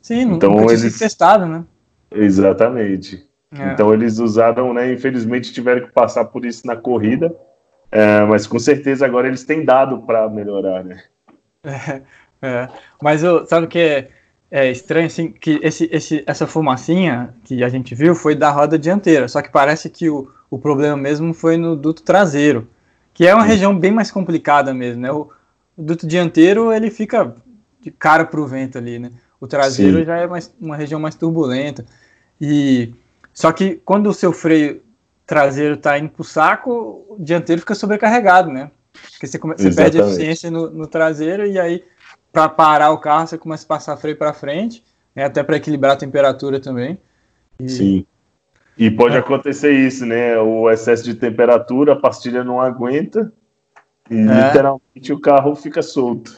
Sim, 0.00 0.32
então 0.32 0.70
eles 0.70 0.98
testado, 0.98 1.46
né? 1.46 1.64
Exatamente. 2.10 3.28
É. 3.52 3.72
Então 3.72 3.92
eles 3.92 4.18
usaram, 4.18 4.72
né? 4.72 4.92
Infelizmente 4.92 5.52
tiveram 5.52 5.86
que 5.86 5.92
passar 5.92 6.24
por 6.26 6.44
isso 6.44 6.66
na 6.66 6.76
corrida, 6.76 7.34
é, 7.90 8.24
mas 8.24 8.46
com 8.46 8.58
certeza 8.58 9.04
agora 9.04 9.26
eles 9.26 9.44
têm 9.44 9.64
dado 9.64 9.98
para 10.02 10.28
melhorar, 10.28 10.84
né? 10.84 11.02
É, 11.64 12.02
é. 12.42 12.68
Mas 13.02 13.22
eu, 13.24 13.44
sabe 13.46 13.66
que 13.66 13.78
é, 13.78 14.08
é 14.50 14.70
estranho 14.70 15.06
assim 15.06 15.32
que 15.32 15.58
esse, 15.62 15.88
esse, 15.92 16.22
essa 16.26 16.46
fumacinha 16.46 17.34
que 17.44 17.64
a 17.64 17.68
gente 17.68 17.94
viu 17.94 18.14
foi 18.14 18.34
da 18.34 18.50
roda 18.50 18.78
dianteira, 18.78 19.26
só 19.26 19.42
que 19.42 19.50
parece 19.50 19.90
que 19.90 20.08
o, 20.08 20.30
o 20.50 20.58
problema 20.58 20.96
mesmo 20.96 21.32
foi 21.32 21.56
no 21.56 21.76
duto 21.76 22.02
traseiro, 22.02 22.68
que 23.14 23.26
é 23.26 23.34
uma 23.34 23.44
região 23.44 23.78
bem 23.78 23.92
mais 23.92 24.10
complicada 24.10 24.74
mesmo, 24.74 25.02
né? 25.02 25.12
O, 25.12 25.30
o 25.76 25.82
duto 25.82 26.06
dianteiro 26.06 26.72
ele 26.72 26.90
fica 26.90 27.34
de 27.80 27.90
cara 27.90 28.24
para 28.24 28.40
o 28.40 28.46
vento 28.46 28.76
ali, 28.76 28.98
né? 28.98 29.10
O 29.40 29.46
traseiro 29.46 29.98
Sim. 29.98 30.04
já 30.04 30.16
é 30.18 30.26
mais, 30.26 30.52
uma 30.60 30.76
região 30.76 31.00
mais 31.00 31.14
turbulenta. 31.14 31.86
E 32.40 32.92
só 33.32 33.52
que 33.52 33.80
quando 33.84 34.08
o 34.08 34.14
seu 34.14 34.32
freio 34.32 34.82
traseiro 35.26 35.74
está 35.74 35.98
indo 35.98 36.10
para 36.10 36.20
o 36.20 36.24
saco, 36.24 37.06
o 37.08 37.16
dianteiro 37.18 37.60
fica 37.60 37.74
sobrecarregado, 37.74 38.50
né? 38.50 38.70
Porque 39.12 39.26
você, 39.26 39.38
come, 39.38 39.54
você 39.56 39.70
perde 39.70 39.98
eficiência 39.98 40.50
no, 40.50 40.68
no 40.70 40.86
traseiro 40.86 41.46
e 41.46 41.58
aí 41.58 41.84
para 42.32 42.48
parar 42.48 42.90
o 42.90 42.98
carro 42.98 43.26
você 43.26 43.38
começa 43.38 43.64
a 43.64 43.68
passar 43.68 43.96
freio 43.96 44.16
para 44.16 44.32
frente, 44.32 44.84
né? 45.14 45.24
até 45.24 45.42
para 45.42 45.56
equilibrar 45.56 45.92
a 45.92 45.96
temperatura 45.96 46.60
também. 46.60 46.98
E, 47.58 47.68
Sim. 47.68 48.06
E 48.78 48.90
pode 48.90 49.16
acontecer 49.16 49.72
isso, 49.72 50.06
né? 50.06 50.38
O 50.38 50.70
excesso 50.70 51.04
de 51.04 51.14
temperatura, 51.14 51.92
a 51.92 51.96
pastilha 51.96 52.42
não 52.42 52.60
aguenta 52.60 53.32
e 54.10 54.16
é. 54.16 54.46
literalmente 54.46 55.12
o 55.12 55.20
carro 55.20 55.54
fica 55.54 55.82
solto. 55.82 56.36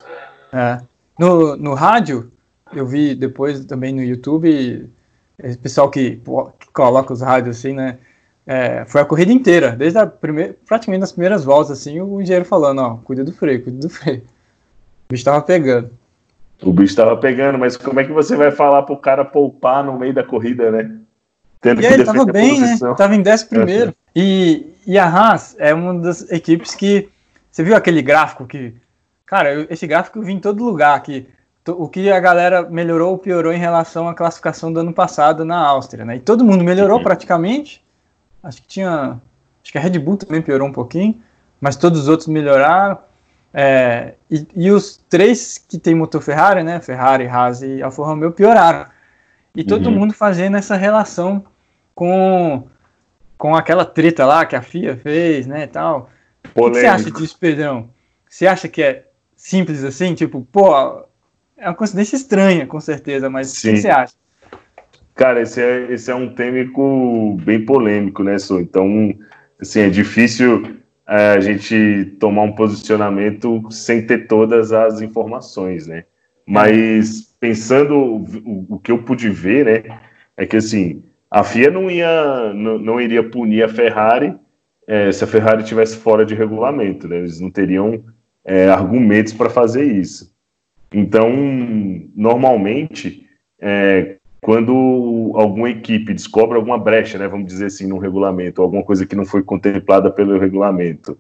É. 0.52 0.80
No, 1.18 1.56
no 1.56 1.74
rádio, 1.74 2.32
eu 2.74 2.86
vi 2.86 3.14
depois 3.14 3.64
também 3.64 3.94
no 3.94 4.02
YouTube, 4.02 4.90
esse 5.42 5.58
pessoal 5.58 5.90
que, 5.90 6.20
que 6.58 6.72
coloca 6.72 7.12
os 7.12 7.20
rádios 7.20 7.58
assim, 7.58 7.74
né? 7.74 7.98
é, 8.46 8.84
foi 8.86 9.00
a 9.00 9.04
corrida 9.04 9.32
inteira, 9.32 9.70
desde 9.76 9.98
a 9.98 10.06
primeira, 10.06 10.56
praticamente 10.66 11.00
nas 11.00 11.12
primeiras 11.12 11.44
voltas, 11.44 11.78
assim, 11.78 12.00
o 12.00 12.20
engenheiro 12.20 12.44
falando, 12.44 12.80
ó, 12.80 12.96
cuida 12.96 13.24
do 13.24 13.32
freio, 13.32 13.62
cuida 13.62 13.78
do 13.78 13.88
freio. 13.88 14.22
O 15.08 15.12
bicho 15.12 15.24
tava 15.24 15.42
pegando. 15.42 15.90
O 16.62 16.72
bicho 16.72 16.96
tava 16.96 17.16
pegando, 17.16 17.58
mas 17.58 17.76
como 17.76 18.00
é 18.00 18.04
que 18.04 18.12
você 18.12 18.36
vai 18.36 18.50
falar 18.50 18.82
pro 18.82 18.96
cara 18.96 19.24
poupar 19.24 19.84
no 19.84 19.98
meio 19.98 20.14
da 20.14 20.24
corrida, 20.24 20.70
né? 20.70 20.96
Tendo 21.62 21.81
e 21.81 21.87
que 21.87 21.95
ele 21.95 22.04
tava 22.04 22.26
bem, 22.26 22.61
né? 22.61 22.76
Tava 22.97 23.14
em 23.14 23.21
11 23.21 23.47
primeiro. 23.47 23.90
É. 23.90 23.95
E, 24.14 24.75
e 24.85 24.99
a 24.99 25.07
Haas 25.07 25.54
é 25.59 25.73
uma 25.73 25.95
das 25.95 26.31
equipes 26.31 26.75
que. 26.75 27.09
Você 27.50 27.62
viu 27.62 27.76
aquele 27.76 28.02
gráfico 28.02 28.45
que. 28.45 28.75
Cara, 29.25 29.66
esse 29.73 29.87
gráfico 29.87 30.19
eu 30.19 30.23
vi 30.25 30.33
em 30.33 30.40
todo 30.40 30.64
lugar, 30.64 31.00
que 31.02 31.26
o 31.69 31.88
que 31.88 32.11
a 32.11 32.19
galera 32.19 32.69
melhorou 32.69 33.12
ou 33.12 33.19
piorou 33.19 33.52
em 33.52 33.59
relação 33.59 34.09
à 34.09 34.14
classificação 34.14 34.73
do 34.73 34.81
ano 34.81 34.92
passado 34.92 35.45
na 35.45 35.57
Áustria, 35.57 36.04
né? 36.04 36.16
E 36.16 36.21
todo 36.21 36.45
mundo 36.45 36.64
melhorou 36.64 36.99
Sim. 36.99 37.04
praticamente. 37.04 37.83
Acho 38.42 38.61
que 38.61 38.66
tinha. 38.66 39.21
Acho 39.62 39.73
que 39.73 39.78
a 39.78 39.81
Red 39.81 40.00
Bull 40.00 40.16
também 40.16 40.42
piorou 40.42 40.66
um 40.66 40.73
pouquinho, 40.73 41.23
mas 41.61 41.76
todos 41.76 42.00
os 42.00 42.09
outros 42.09 42.26
melhoraram. 42.26 42.99
É, 43.54 44.14
e, 44.28 44.45
e, 44.57 44.71
os 44.71 44.99
três 45.09 45.59
que 45.69 45.78
tem 45.78 45.95
motor 45.95 46.21
Ferrari, 46.21 46.64
né? 46.64 46.81
Ferrari, 46.81 47.28
Haas 47.28 47.62
e 47.62 47.81
Alfa 47.81 48.02
Romeo 48.04 48.33
pioraram. 48.33 48.87
E 49.54 49.62
todo 49.62 49.87
uhum. 49.87 49.92
mundo 49.92 50.14
fazendo 50.14 50.57
essa 50.57 50.75
relação 50.75 51.45
com, 52.02 52.68
com 53.38 53.54
aquela 53.54 53.85
treta 53.85 54.26
lá 54.26 54.44
que 54.44 54.56
a 54.56 54.61
FIA 54.61 54.97
fez, 54.97 55.47
né? 55.47 55.68
Tal. 55.68 56.11
O 56.52 56.68
que 56.68 56.80
você 56.80 56.87
acha 56.87 57.11
disso, 57.12 57.38
Pedrão? 57.38 57.90
Você 58.28 58.44
acha 58.44 58.66
que 58.68 58.82
é 58.82 59.06
simples 59.37 59.85
assim? 59.85 60.12
Tipo, 60.12 60.44
pô, 60.50 60.75
é 61.56 61.68
uma 61.68 61.75
coincidência 61.75 62.16
estranha, 62.16 62.66
com 62.66 62.80
certeza, 62.80 63.30
mas 63.30 63.50
Sim. 63.50 63.71
o 63.71 63.75
que 63.75 63.80
você 63.82 63.88
acha? 63.88 64.14
Cara, 65.14 65.42
esse 65.42 65.62
é, 65.62 65.92
esse 65.92 66.11
é 66.11 66.14
um 66.14 66.35
têmico 66.35 67.37
bem 67.44 67.64
polêmico, 67.64 68.25
né, 68.25 68.37
Sô? 68.37 68.59
Então, 68.59 69.14
assim, 69.61 69.82
é 69.82 69.88
difícil 69.88 70.78
é, 71.06 71.35
a 71.35 71.40
gente 71.40 72.16
tomar 72.18 72.42
um 72.42 72.52
posicionamento 72.52 73.62
sem 73.71 74.04
ter 74.04 74.26
todas 74.26 74.73
as 74.73 75.00
informações, 75.00 75.87
né? 75.87 76.04
Mas 76.44 77.32
pensando 77.38 77.94
o, 77.94 78.66
o 78.71 78.78
que 78.80 78.90
eu 78.90 78.99
pude 78.99 79.30
ver, 79.30 79.64
né, 79.66 80.00
é 80.37 80.44
que 80.44 80.56
assim, 80.56 81.04
a 81.32 81.42
FIA 81.42 81.70
não 81.70 81.90
ia 81.90 82.52
não, 82.52 82.78
não 82.78 83.00
iria 83.00 83.22
punir 83.22 83.62
a 83.62 83.68
Ferrari 83.68 84.34
é, 84.86 85.10
se 85.10 85.24
a 85.24 85.26
Ferrari 85.26 85.64
tivesse 85.64 85.96
fora 85.96 86.26
de 86.26 86.34
regulamento, 86.34 87.08
né? 87.08 87.16
Eles 87.16 87.40
não 87.40 87.50
teriam 87.50 88.04
é, 88.44 88.68
argumentos 88.68 89.32
para 89.32 89.48
fazer 89.48 89.84
isso. 89.84 90.30
Então, 90.92 91.30
normalmente, 92.14 93.26
é, 93.58 94.16
quando 94.42 95.32
alguma 95.34 95.70
equipe 95.70 96.12
descobre 96.12 96.58
alguma 96.58 96.76
brecha, 96.76 97.16
né, 97.16 97.28
vamos 97.28 97.46
dizer 97.46 97.66
assim, 97.66 97.86
no 97.86 97.96
regulamento, 97.96 98.60
alguma 98.60 98.82
coisa 98.82 99.06
que 99.06 99.16
não 99.16 99.24
foi 99.24 99.42
contemplada 99.42 100.10
pelo 100.10 100.38
regulamento, 100.38 101.16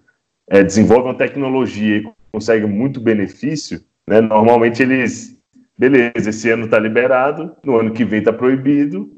é, 0.50 0.62
desenvolve 0.62 1.04
uma 1.04 1.14
tecnologia 1.14 1.98
e 1.98 2.08
consegue 2.30 2.66
muito 2.66 3.00
benefício, 3.00 3.80
né, 4.06 4.20
normalmente 4.20 4.82
eles, 4.82 5.38
beleza, 5.78 6.28
esse 6.28 6.50
ano 6.50 6.64
está 6.66 6.78
liberado, 6.78 7.56
no 7.64 7.78
ano 7.78 7.92
que 7.92 8.04
vem 8.04 8.18
está 8.18 8.32
proibido, 8.32 9.08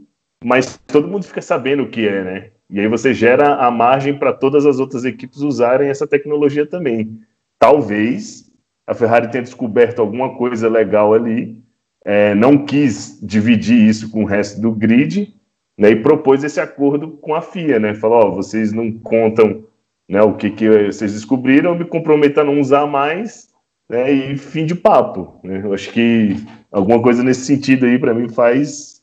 mas 0.43 0.79
todo 0.87 1.09
mundo 1.09 1.25
fica 1.25 1.43
sabendo 1.43 1.83
o 1.83 1.89
que 1.89 2.07
é, 2.07 2.25
né? 2.25 2.51
E 2.71 2.81
aí 2.81 2.89
você 2.89 3.13
gera 3.13 3.57
a 3.57 3.71
margem 3.71 4.19
para 4.19 4.33
todas 4.33 4.67
as 4.67 4.79
outras 4.79 5.05
equipes 5.05 5.41
usarem 5.41 5.89
essa 5.89 6.07
tecnologia 6.07 6.67
também. 6.67 7.21
Talvez 7.59 8.51
a 8.87 8.95
Ferrari 8.95 9.31
tenha 9.31 9.43
descoberto 9.43 10.01
alguma 10.01 10.37
coisa 10.37 10.69
legal 10.69 11.15
ali, 11.15 11.63
é, 12.05 12.35
não 12.35 12.65
quis 12.65 13.19
dividir 13.23 13.89
isso 13.89 14.11
com 14.11 14.23
o 14.23 14.27
resto 14.27 14.61
do 14.61 14.73
grid, 14.73 15.35
né, 15.79 15.91
e 15.91 15.97
propôs 15.97 16.45
esse 16.45 16.61
acordo 16.61 17.13
com 17.13 17.35
a 17.35 17.41
FIA, 17.41 17.79
né, 17.79 17.95
falou, 17.95 18.35
vocês 18.35 18.73
não 18.73 18.93
contam 18.93 19.65
né, 20.09 20.23
o 20.23 20.35
que, 20.35 20.51
que 20.51 20.69
vocês 20.87 21.13
descobriram, 21.13 21.75
me 21.75 21.85
comprometo 21.85 22.41
a 22.41 22.45
não 22.45 22.61
usar 22.61 22.87
mais, 22.87 23.49
né, 23.89 24.11
e 24.13 24.37
fim 24.37 24.67
de 24.67 24.75
papo. 24.75 25.41
Né, 25.43 25.63
eu 25.65 25.73
acho 25.73 25.91
que 25.91 26.37
alguma 26.71 27.01
coisa 27.01 27.23
nesse 27.23 27.47
sentido 27.47 27.87
aí, 27.87 27.99
para 27.99 28.15
mim, 28.15 28.29
faz, 28.29 29.03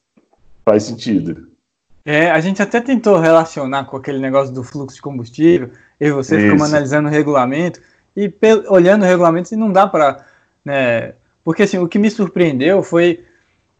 faz 0.65 0.83
sentido. 0.83 1.51
É, 2.03 2.31
a 2.31 2.39
gente 2.39 2.61
até 2.61 2.81
tentou 2.81 3.19
relacionar 3.19 3.85
com 3.85 3.95
aquele 3.95 4.19
negócio 4.19 4.53
do 4.53 4.63
fluxo 4.63 4.95
de 4.95 5.01
combustível, 5.01 5.69
eu 5.99 6.09
e 6.09 6.11
você 6.11 6.39
ficamos 6.39 6.63
analisando 6.63 7.07
o 7.07 7.11
regulamento, 7.11 7.79
e 8.17 8.31
olhando 8.67 9.03
o 9.03 9.05
regulamento, 9.05 9.55
não 9.55 9.71
dá 9.71 9.87
para. 9.87 10.25
Né, 10.65 11.13
porque 11.43 11.63
assim, 11.63 11.77
o 11.77 11.87
que 11.87 11.99
me 11.99 12.09
surpreendeu 12.09 12.83
foi. 12.83 13.23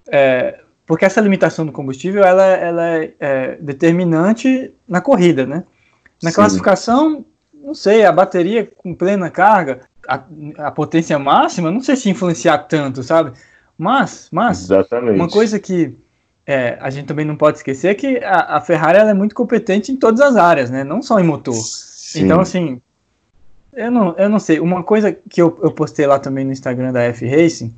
É, 0.07 0.59
porque 0.85 1.05
essa 1.05 1.21
limitação 1.21 1.65
do 1.65 1.71
combustível 1.71 2.23
ela, 2.23 2.45
ela 2.45 2.87
é, 2.97 3.13
é 3.19 3.57
determinante 3.61 4.73
na 4.87 4.99
corrida, 4.99 5.45
né? 5.45 5.63
Na 6.21 6.29
Sim. 6.29 6.35
classificação, 6.35 7.25
não 7.53 7.73
sei, 7.73 8.03
a 8.03 8.11
bateria 8.11 8.69
com 8.77 8.93
plena 8.93 9.29
carga, 9.29 9.81
a, 10.07 10.21
a, 10.57 10.71
potência 10.71 11.17
máxima, 11.17 11.71
não 11.71 11.81
sei 11.81 11.95
se 11.95 12.09
influenciar 12.09 12.57
tanto, 12.59 13.03
sabe? 13.03 13.31
Mas, 13.77 14.27
mas 14.31 14.63
Exatamente. 14.63 15.15
uma 15.15 15.29
coisa 15.29 15.59
que 15.59 15.95
é, 16.51 16.77
a 16.81 16.89
gente 16.89 17.05
também 17.05 17.25
não 17.25 17.35
pode 17.35 17.57
esquecer 17.57 17.95
que 17.95 18.17
a, 18.23 18.57
a 18.57 18.61
Ferrari 18.61 18.97
é 18.97 19.13
muito 19.13 19.33
competente 19.33 19.91
em 19.91 19.95
todas 19.95 20.19
as 20.19 20.35
áreas, 20.35 20.69
né? 20.69 20.83
Não 20.83 21.01
só 21.01 21.19
em 21.19 21.23
motor. 21.23 21.55
Sim. 21.55 22.25
Então, 22.25 22.39
assim, 22.39 22.81
eu 23.73 23.89
não, 23.89 24.15
eu 24.17 24.29
não 24.29 24.39
sei. 24.39 24.59
Uma 24.59 24.83
coisa 24.83 25.11
que 25.11 25.41
eu, 25.41 25.57
eu 25.63 25.71
postei 25.71 26.05
lá 26.05 26.19
também 26.19 26.43
no 26.43 26.51
Instagram 26.51 26.91
da 26.91 27.01
F 27.03 27.25
Racing, 27.25 27.73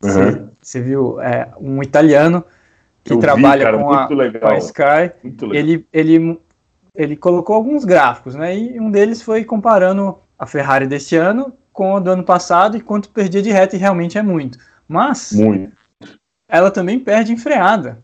você 0.00 0.78
uhum. 0.78 0.84
viu, 0.84 1.20
é, 1.20 1.48
um 1.60 1.82
italiano 1.82 2.44
que 3.04 3.12
eu 3.12 3.18
trabalha 3.18 3.58
vi, 3.58 3.64
cara, 3.64 3.78
com, 3.78 3.92
a, 3.92 4.08
com, 4.08 4.46
a, 4.46 4.58
Sky, 4.58 5.12
ele, 5.52 5.86
ele, 5.92 6.40
ele 6.94 7.16
colocou 7.16 7.56
alguns 7.56 7.84
gráficos, 7.84 8.34
né? 8.34 8.56
E 8.56 8.78
um 8.78 8.90
deles 8.90 9.22
foi 9.22 9.44
comparando 9.44 10.18
a 10.38 10.46
Ferrari 10.46 10.86
deste 10.86 11.16
ano 11.16 11.52
com 11.72 11.96
a 11.96 12.00
do 12.00 12.10
ano 12.10 12.22
passado 12.22 12.76
e 12.76 12.80
quanto 12.80 13.10
perdia 13.10 13.42
de 13.42 13.50
reta, 13.50 13.74
e 13.74 13.78
realmente 13.78 14.18
é 14.18 14.22
muito. 14.22 14.58
Mas 14.86 15.32
muito. 15.32 15.72
ela 16.48 16.70
também 16.70 16.98
perde 16.98 17.32
em 17.32 17.36
freada. 17.36 17.98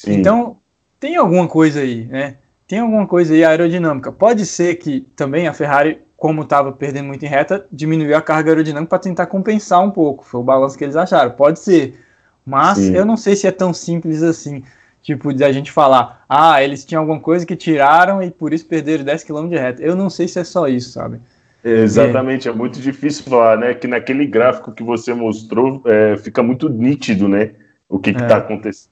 Sim. 0.00 0.14
Então, 0.14 0.56
tem 0.98 1.16
alguma 1.16 1.46
coisa 1.46 1.80
aí, 1.80 2.06
né? 2.06 2.36
Tem 2.66 2.78
alguma 2.78 3.06
coisa 3.06 3.34
aí 3.34 3.44
aerodinâmica. 3.44 4.10
Pode 4.10 4.46
ser 4.46 4.76
que 4.76 5.02
também 5.14 5.46
a 5.46 5.52
Ferrari 5.52 6.00
como 6.16 6.42
estava 6.42 6.72
perdendo 6.72 7.06
muito 7.06 7.22
em 7.22 7.28
reta, 7.28 7.66
diminuiu 7.70 8.16
a 8.16 8.22
carga 8.22 8.50
aerodinâmica 8.50 8.88
para 8.88 8.98
tentar 8.98 9.26
compensar 9.26 9.82
um 9.84 9.90
pouco. 9.90 10.24
Foi 10.24 10.40
o 10.40 10.42
balanço 10.42 10.76
que 10.78 10.84
eles 10.84 10.96
acharam. 10.96 11.32
Pode 11.32 11.58
ser. 11.58 11.98
Mas 12.46 12.78
Sim. 12.78 12.94
eu 12.94 13.04
não 13.04 13.16
sei 13.16 13.36
se 13.36 13.46
é 13.46 13.50
tão 13.50 13.74
simples 13.74 14.22
assim. 14.22 14.62
Tipo, 15.02 15.34
de 15.34 15.44
a 15.44 15.52
gente 15.52 15.70
falar, 15.70 16.24
ah, 16.26 16.62
eles 16.62 16.84
tinham 16.84 17.02
alguma 17.02 17.20
coisa 17.20 17.44
que 17.44 17.56
tiraram 17.56 18.22
e 18.22 18.30
por 18.30 18.54
isso 18.54 18.66
perderam 18.66 19.04
10 19.04 19.24
km 19.24 19.48
de 19.48 19.56
reta. 19.56 19.82
Eu 19.82 19.94
não 19.94 20.08
sei 20.08 20.28
se 20.28 20.38
é 20.38 20.44
só 20.44 20.66
isso, 20.66 20.92
sabe? 20.92 21.20
Exatamente, 21.62 22.48
é, 22.48 22.50
é 22.50 22.54
muito 22.54 22.80
difícil 22.80 23.24
falar, 23.24 23.58
né? 23.58 23.74
Que 23.74 23.86
naquele 23.86 24.24
gráfico 24.24 24.72
que 24.72 24.82
você 24.82 25.12
mostrou 25.12 25.82
é, 25.84 26.16
fica 26.16 26.42
muito 26.42 26.70
nítido, 26.70 27.28
né? 27.28 27.52
O 27.86 27.98
que 27.98 28.10
está 28.10 28.34
é. 28.34 28.38
acontecendo 28.38 28.89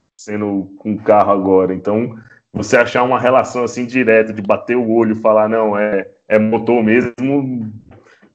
com 0.77 0.93
o 0.93 1.01
carro 1.01 1.31
agora. 1.31 1.73
Então, 1.73 2.17
você 2.51 2.77
achar 2.77 3.03
uma 3.03 3.19
relação 3.19 3.63
assim 3.63 3.85
direta, 3.85 4.33
de 4.33 4.41
bater 4.41 4.75
o 4.75 4.89
olho 4.89 5.13
e 5.13 5.21
falar, 5.21 5.47
não, 5.47 5.77
é 5.77 6.07
é 6.29 6.37
motor 6.37 6.83
mesmo, 6.83 7.73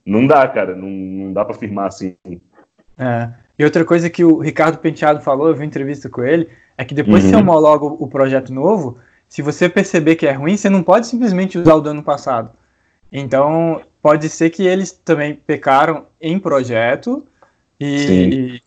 não 0.04 0.26
dá, 0.26 0.46
cara, 0.48 0.74
não, 0.74 0.88
não 0.88 1.32
dá 1.32 1.44
para 1.44 1.54
afirmar 1.54 1.86
assim. 1.86 2.16
É. 2.98 3.30
E 3.56 3.64
outra 3.64 3.84
coisa 3.84 4.10
que 4.10 4.24
o 4.24 4.38
Ricardo 4.38 4.78
Penteado 4.78 5.20
falou, 5.20 5.46
eu 5.46 5.54
vi 5.54 5.64
entrevista 5.64 6.10
com 6.10 6.24
ele, 6.24 6.48
é 6.76 6.84
que 6.84 6.92
depois 6.92 7.22
uhum. 7.22 7.30
que 7.30 7.36
você 7.36 7.40
homologa 7.40 7.84
o 7.84 8.08
projeto 8.08 8.52
novo, 8.52 8.98
se 9.28 9.40
você 9.40 9.68
perceber 9.68 10.16
que 10.16 10.26
é 10.26 10.32
ruim, 10.32 10.56
você 10.56 10.68
não 10.68 10.82
pode 10.82 11.06
simplesmente 11.06 11.56
usar 11.56 11.74
o 11.74 11.80
do 11.80 11.90
ano 11.90 12.02
passado. 12.02 12.50
Então, 13.12 13.80
pode 14.02 14.28
ser 14.28 14.50
que 14.50 14.66
eles 14.66 14.90
também 14.90 15.34
pecaram 15.34 16.06
em 16.20 16.36
projeto 16.36 17.24
e, 17.78 18.60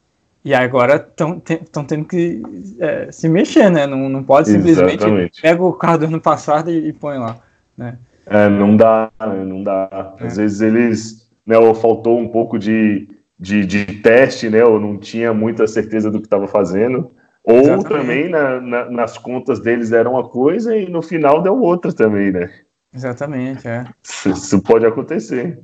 e, 0.49 0.53
agora 0.53 0.95
estão 0.95 1.83
tendo 1.83 2.05
que 2.05 2.41
é, 2.79 3.11
se 3.11 3.27
mexer, 3.27 3.69
né? 3.69 3.85
Não, 3.85 4.09
não 4.09 4.23
pode 4.23 4.49
simplesmente 4.49 4.95
Exatamente. 4.95 5.41
pega 5.41 5.63
o 5.63 5.73
carro 5.73 5.97
do 5.99 6.05
ano 6.05 6.21
passado 6.21 6.71
e, 6.71 6.89
e 6.89 6.93
põe 6.93 7.17
lá, 7.17 7.37
né? 7.77 7.97
É, 8.25 8.49
não 8.49 8.75
dá, 8.75 9.09
não 9.19 9.63
dá. 9.63 10.13
Às 10.19 10.37
é. 10.37 10.41
vezes 10.41 10.61
eles, 10.61 11.29
né, 11.45 11.57
ou 11.57 11.73
faltou 11.73 12.19
um 12.19 12.27
pouco 12.27 12.59
de, 12.59 13.07
de, 13.39 13.65
de, 13.65 13.85
teste, 14.01 14.49
né, 14.49 14.63
ou 14.63 14.79
não 14.79 14.97
tinha 14.97 15.33
muita 15.33 15.65
certeza 15.65 16.11
do 16.11 16.19
que 16.19 16.25
estava 16.25 16.47
fazendo, 16.47 17.11
ou 17.43 17.59
Exatamente. 17.59 17.87
também 17.87 18.29
na, 18.29 18.59
na, 18.59 18.91
nas 18.91 19.17
contas 19.17 19.59
deles 19.61 19.89
deram 19.89 20.11
uma 20.13 20.27
coisa 20.27 20.75
e 20.75 20.89
no 20.89 21.01
final 21.01 21.41
deu 21.41 21.57
outra 21.59 21.93
também, 21.93 22.31
né? 22.31 22.49
Exatamente, 22.93 23.67
é. 23.67 23.85
Isso 24.03 24.61
pode 24.61 24.85
acontecer. 24.85 25.59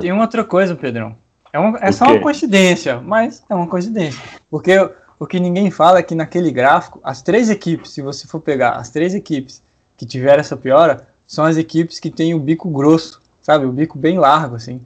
Tem 0.00 0.12
uma 0.12 0.22
outra 0.22 0.44
coisa, 0.44 0.74
Pedrão. 0.74 1.16
É, 1.56 1.58
uma, 1.58 1.78
é 1.80 1.90
só 1.90 2.04
uma 2.04 2.20
coincidência, 2.20 3.00
mas 3.00 3.42
é 3.48 3.54
uma 3.54 3.66
coincidência. 3.66 4.22
Porque 4.50 4.76
o 5.18 5.26
que 5.26 5.40
ninguém 5.40 5.70
fala 5.70 5.98
é 5.98 6.02
que 6.02 6.14
naquele 6.14 6.50
gráfico, 6.50 7.00
as 7.02 7.22
três 7.22 7.48
equipes, 7.48 7.92
se 7.92 8.02
você 8.02 8.26
for 8.26 8.40
pegar 8.40 8.72
as 8.72 8.90
três 8.90 9.14
equipes 9.14 9.62
que 9.96 10.04
tiveram 10.04 10.40
essa 10.40 10.54
piora, 10.54 11.08
são 11.26 11.46
as 11.46 11.56
equipes 11.56 11.98
que 11.98 12.10
têm 12.10 12.34
o 12.34 12.38
bico 12.38 12.68
grosso, 12.68 13.22
sabe? 13.40 13.64
O 13.64 13.72
bico 13.72 13.98
bem 13.98 14.18
largo, 14.18 14.54
assim. 14.54 14.82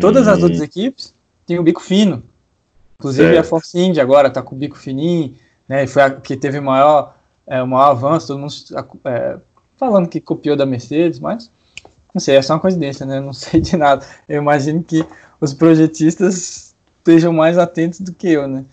Todas 0.00 0.28
as 0.28 0.40
outras 0.40 0.60
equipes 0.60 1.12
têm 1.44 1.58
o 1.58 1.64
bico 1.64 1.82
fino. 1.82 2.22
Inclusive 3.00 3.32
certo. 3.32 3.40
a 3.40 3.42
Force 3.42 3.76
India 3.76 4.00
agora 4.00 4.30
tá 4.30 4.40
com 4.40 4.54
o 4.54 4.58
bico 4.58 4.78
fininho, 4.78 5.34
né? 5.68 5.84
Foi 5.88 6.02
a 6.02 6.10
que 6.12 6.36
teve 6.36 6.60
maior, 6.60 7.16
é, 7.44 7.60
o 7.60 7.66
maior 7.66 7.90
avanço, 7.90 8.28
todo 8.28 8.38
mundo 8.38 8.52
é, 9.04 9.36
falando 9.76 10.08
que 10.08 10.20
copiou 10.20 10.54
da 10.54 10.64
Mercedes, 10.64 11.18
mas 11.18 11.50
não 12.14 12.20
sei, 12.20 12.36
é 12.36 12.42
só 12.42 12.54
uma 12.54 12.60
coincidência, 12.60 13.04
né? 13.06 13.20
Não 13.20 13.32
sei 13.34 13.60
de 13.60 13.76
nada. 13.76 14.04
Eu 14.28 14.40
imagino 14.40 14.82
que 14.82 15.04
os 15.40 15.54
projetistas 15.54 16.74
estejam 16.98 17.32
mais 17.32 17.58
atentos 17.58 18.00
do 18.00 18.12
que 18.12 18.30
eu, 18.30 18.46
né? 18.46 18.64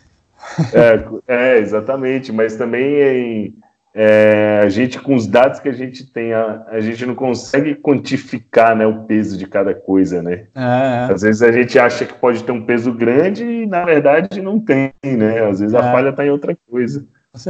É, 0.73 1.03
é 1.27 1.57
exatamente, 1.57 2.31
mas 2.31 2.55
também 2.55 3.01
em, 3.01 3.55
é, 3.97 4.59
a 4.61 4.67
gente, 4.67 4.99
com 4.99 5.15
os 5.15 5.25
dados 5.25 5.61
que 5.61 5.69
a 5.69 5.73
gente 5.73 6.05
tem, 6.05 6.33
a, 6.33 6.65
a, 6.67 6.81
gente 6.81 7.05
não 7.05 7.15
consegue 7.15 7.75
quantificar 7.75 8.75
né, 8.75 8.85
o 8.85 9.05
peso 9.05 9.37
de 9.37 9.47
cada 9.47 9.73
coisa, 9.73 10.21
né? 10.21 10.47
É, 10.53 11.07
é. 11.09 11.13
Às 11.13 11.21
vezes 11.21 11.41
a 11.41 11.49
gente 11.49 11.79
acha 11.79 12.05
que 12.05 12.13
pode 12.13 12.43
ter 12.43 12.51
um 12.51 12.65
peso 12.65 12.91
grande 12.91 13.45
e, 13.45 13.65
na 13.65 13.85
verdade, 13.85 14.41
não 14.41 14.59
tem, 14.59 14.91
né? 15.01 15.47
Às 15.47 15.61
vezes 15.61 15.73
a 15.73 15.79
é. 15.79 15.91
falha 15.93 16.09
está 16.09 16.25
em 16.25 16.29
outra 16.29 16.57
coisa. 16.69 17.05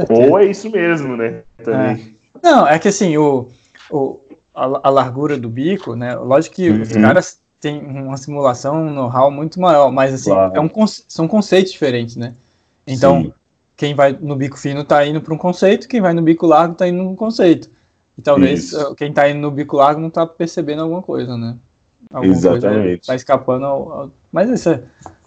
Ou 0.08 0.38
é 0.38 0.44
isso 0.44 0.70
mesmo, 0.70 1.16
né? 1.16 1.42
Também. 1.64 2.14
É. 2.34 2.38
Não, 2.40 2.66
é 2.66 2.78
que 2.78 2.88
assim, 2.88 3.16
o, 3.16 3.48
o, 3.90 4.20
a, 4.56 4.88
a, 4.88 4.90
largura 4.90 5.36
do 5.36 5.48
bico, 5.48 5.94
né? 5.94 6.14
Lógico 6.14 6.56
que 6.56 6.70
uhum. 6.70 6.82
os 6.82 6.92
caras 6.92 7.40
têm 7.60 7.78
uma 7.78 8.16
simulação, 8.16 8.86
um 8.86 8.92
know-how 8.92 9.30
muito 9.30 9.60
maior, 9.60 9.92
mas 9.92 10.14
assim, 10.14 10.30
claro. 10.30 10.56
é 10.56 10.60
um, 10.60 10.70
são 10.86 11.28
conceitos 11.28 11.72
diferentes, 11.72 12.16
né? 12.16 12.34
Então, 12.86 13.22
Sim. 13.22 13.32
quem 13.76 13.94
vai 13.94 14.16
no 14.18 14.34
bico 14.34 14.58
fino 14.58 14.80
está 14.80 15.04
indo 15.06 15.20
para 15.20 15.34
um 15.34 15.38
conceito, 15.38 15.88
quem 15.88 16.00
vai 16.00 16.14
no 16.14 16.22
bico 16.22 16.46
largo 16.46 16.72
está 16.72 16.88
indo 16.88 17.02
para 17.02 17.12
um 17.12 17.16
conceito. 17.16 17.70
E 18.16 18.22
talvez 18.22 18.72
Isso. 18.72 18.94
quem 18.94 19.10
está 19.10 19.28
indo 19.28 19.40
no 19.40 19.50
bico 19.50 19.76
largo 19.76 20.00
não 20.00 20.08
está 20.08 20.26
percebendo 20.26 20.82
alguma 20.82 21.02
coisa, 21.02 21.36
né? 21.36 21.56
Alguma 22.12 22.32
Exatamente. 22.32 23.00
Está 23.00 23.14
escapando. 23.14 23.66
Ao, 23.66 23.92
ao... 23.92 24.10
Mas 24.32 24.48
isso 24.48 24.70
é, 24.70 24.82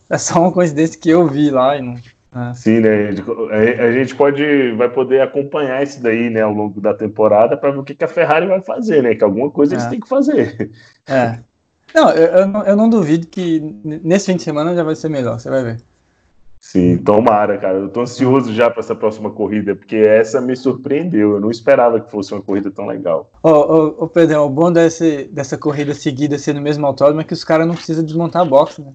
é 0.10 0.18
só 0.18 0.40
uma 0.42 0.52
coincidência 0.52 1.00
que 1.00 1.10
eu 1.10 1.28
vi 1.28 1.52
lá 1.52 1.78
e 1.78 1.82
não. 1.82 1.96
É. 2.34 2.54
Sim, 2.54 2.80
né? 2.80 3.10
A 3.80 3.92
gente 3.92 4.16
pode, 4.16 4.72
vai 4.74 4.90
poder 4.90 5.22
acompanhar 5.22 5.82
isso 5.82 6.02
daí, 6.02 6.30
né, 6.30 6.42
ao 6.42 6.54
longo 6.54 6.80
da 6.80 6.94
temporada 6.94 7.58
para 7.58 7.72
ver 7.72 7.80
o 7.80 7.84
que, 7.84 7.96
que 7.96 8.04
a 8.04 8.08
Ferrari 8.08 8.46
vai 8.46 8.62
fazer, 8.62 9.02
né? 9.02 9.16
Que 9.16 9.24
alguma 9.24 9.50
coisa 9.50 9.74
é. 9.74 9.78
eles 9.78 9.88
têm 9.88 10.00
que 10.00 10.10
fazer. 10.10 10.72
É. 11.08 11.40
Não 11.94 12.12
eu, 12.12 12.28
eu 12.28 12.48
não, 12.48 12.64
eu 12.64 12.76
não 12.76 12.90
duvido 12.90 13.26
que 13.26 13.60
nesse 13.84 14.28
fim 14.28 14.36
de 14.36 14.44
semana 14.44 14.76
já 14.76 14.84
vai 14.84 14.96
ser 14.96 15.10
melhor, 15.10 15.40
você 15.40 15.50
vai 15.50 15.64
ver. 15.64 15.82
Sim, 16.60 16.98
tomara, 16.98 17.58
cara. 17.58 17.78
Eu 17.78 17.90
tô 17.90 18.02
ansioso 18.02 18.54
já 18.54 18.70
para 18.70 18.82
essa 18.82 18.94
próxima 18.94 19.32
corrida, 19.32 19.76
porque 19.76 19.96
essa 19.96 20.42
me 20.42 20.56
surpreendeu. 20.56 21.36
Eu 21.36 21.40
não 21.40 21.50
esperava 21.50 22.02
que 22.02 22.12
fosse 22.12 22.34
uma 22.34 22.42
corrida 22.42 22.70
tão 22.70 22.86
legal. 22.86 23.32
Ô, 23.42 23.50
ô, 23.50 24.04
ô 24.04 24.08
Pedrão, 24.08 24.46
o 24.46 24.50
bom 24.50 24.72
desse, 24.72 25.24
dessa 25.32 25.58
corrida 25.58 25.94
seguida 25.94 26.38
ser 26.38 26.54
no 26.54 26.62
mesmo 26.62 26.86
autódromo 26.86 27.22
é 27.22 27.24
que 27.24 27.34
os 27.34 27.46
caras 27.46 27.66
não 27.66 27.76
precisam 27.76 28.04
desmontar 28.04 28.42
a 28.42 28.46
box, 28.46 28.82
né? 28.82 28.92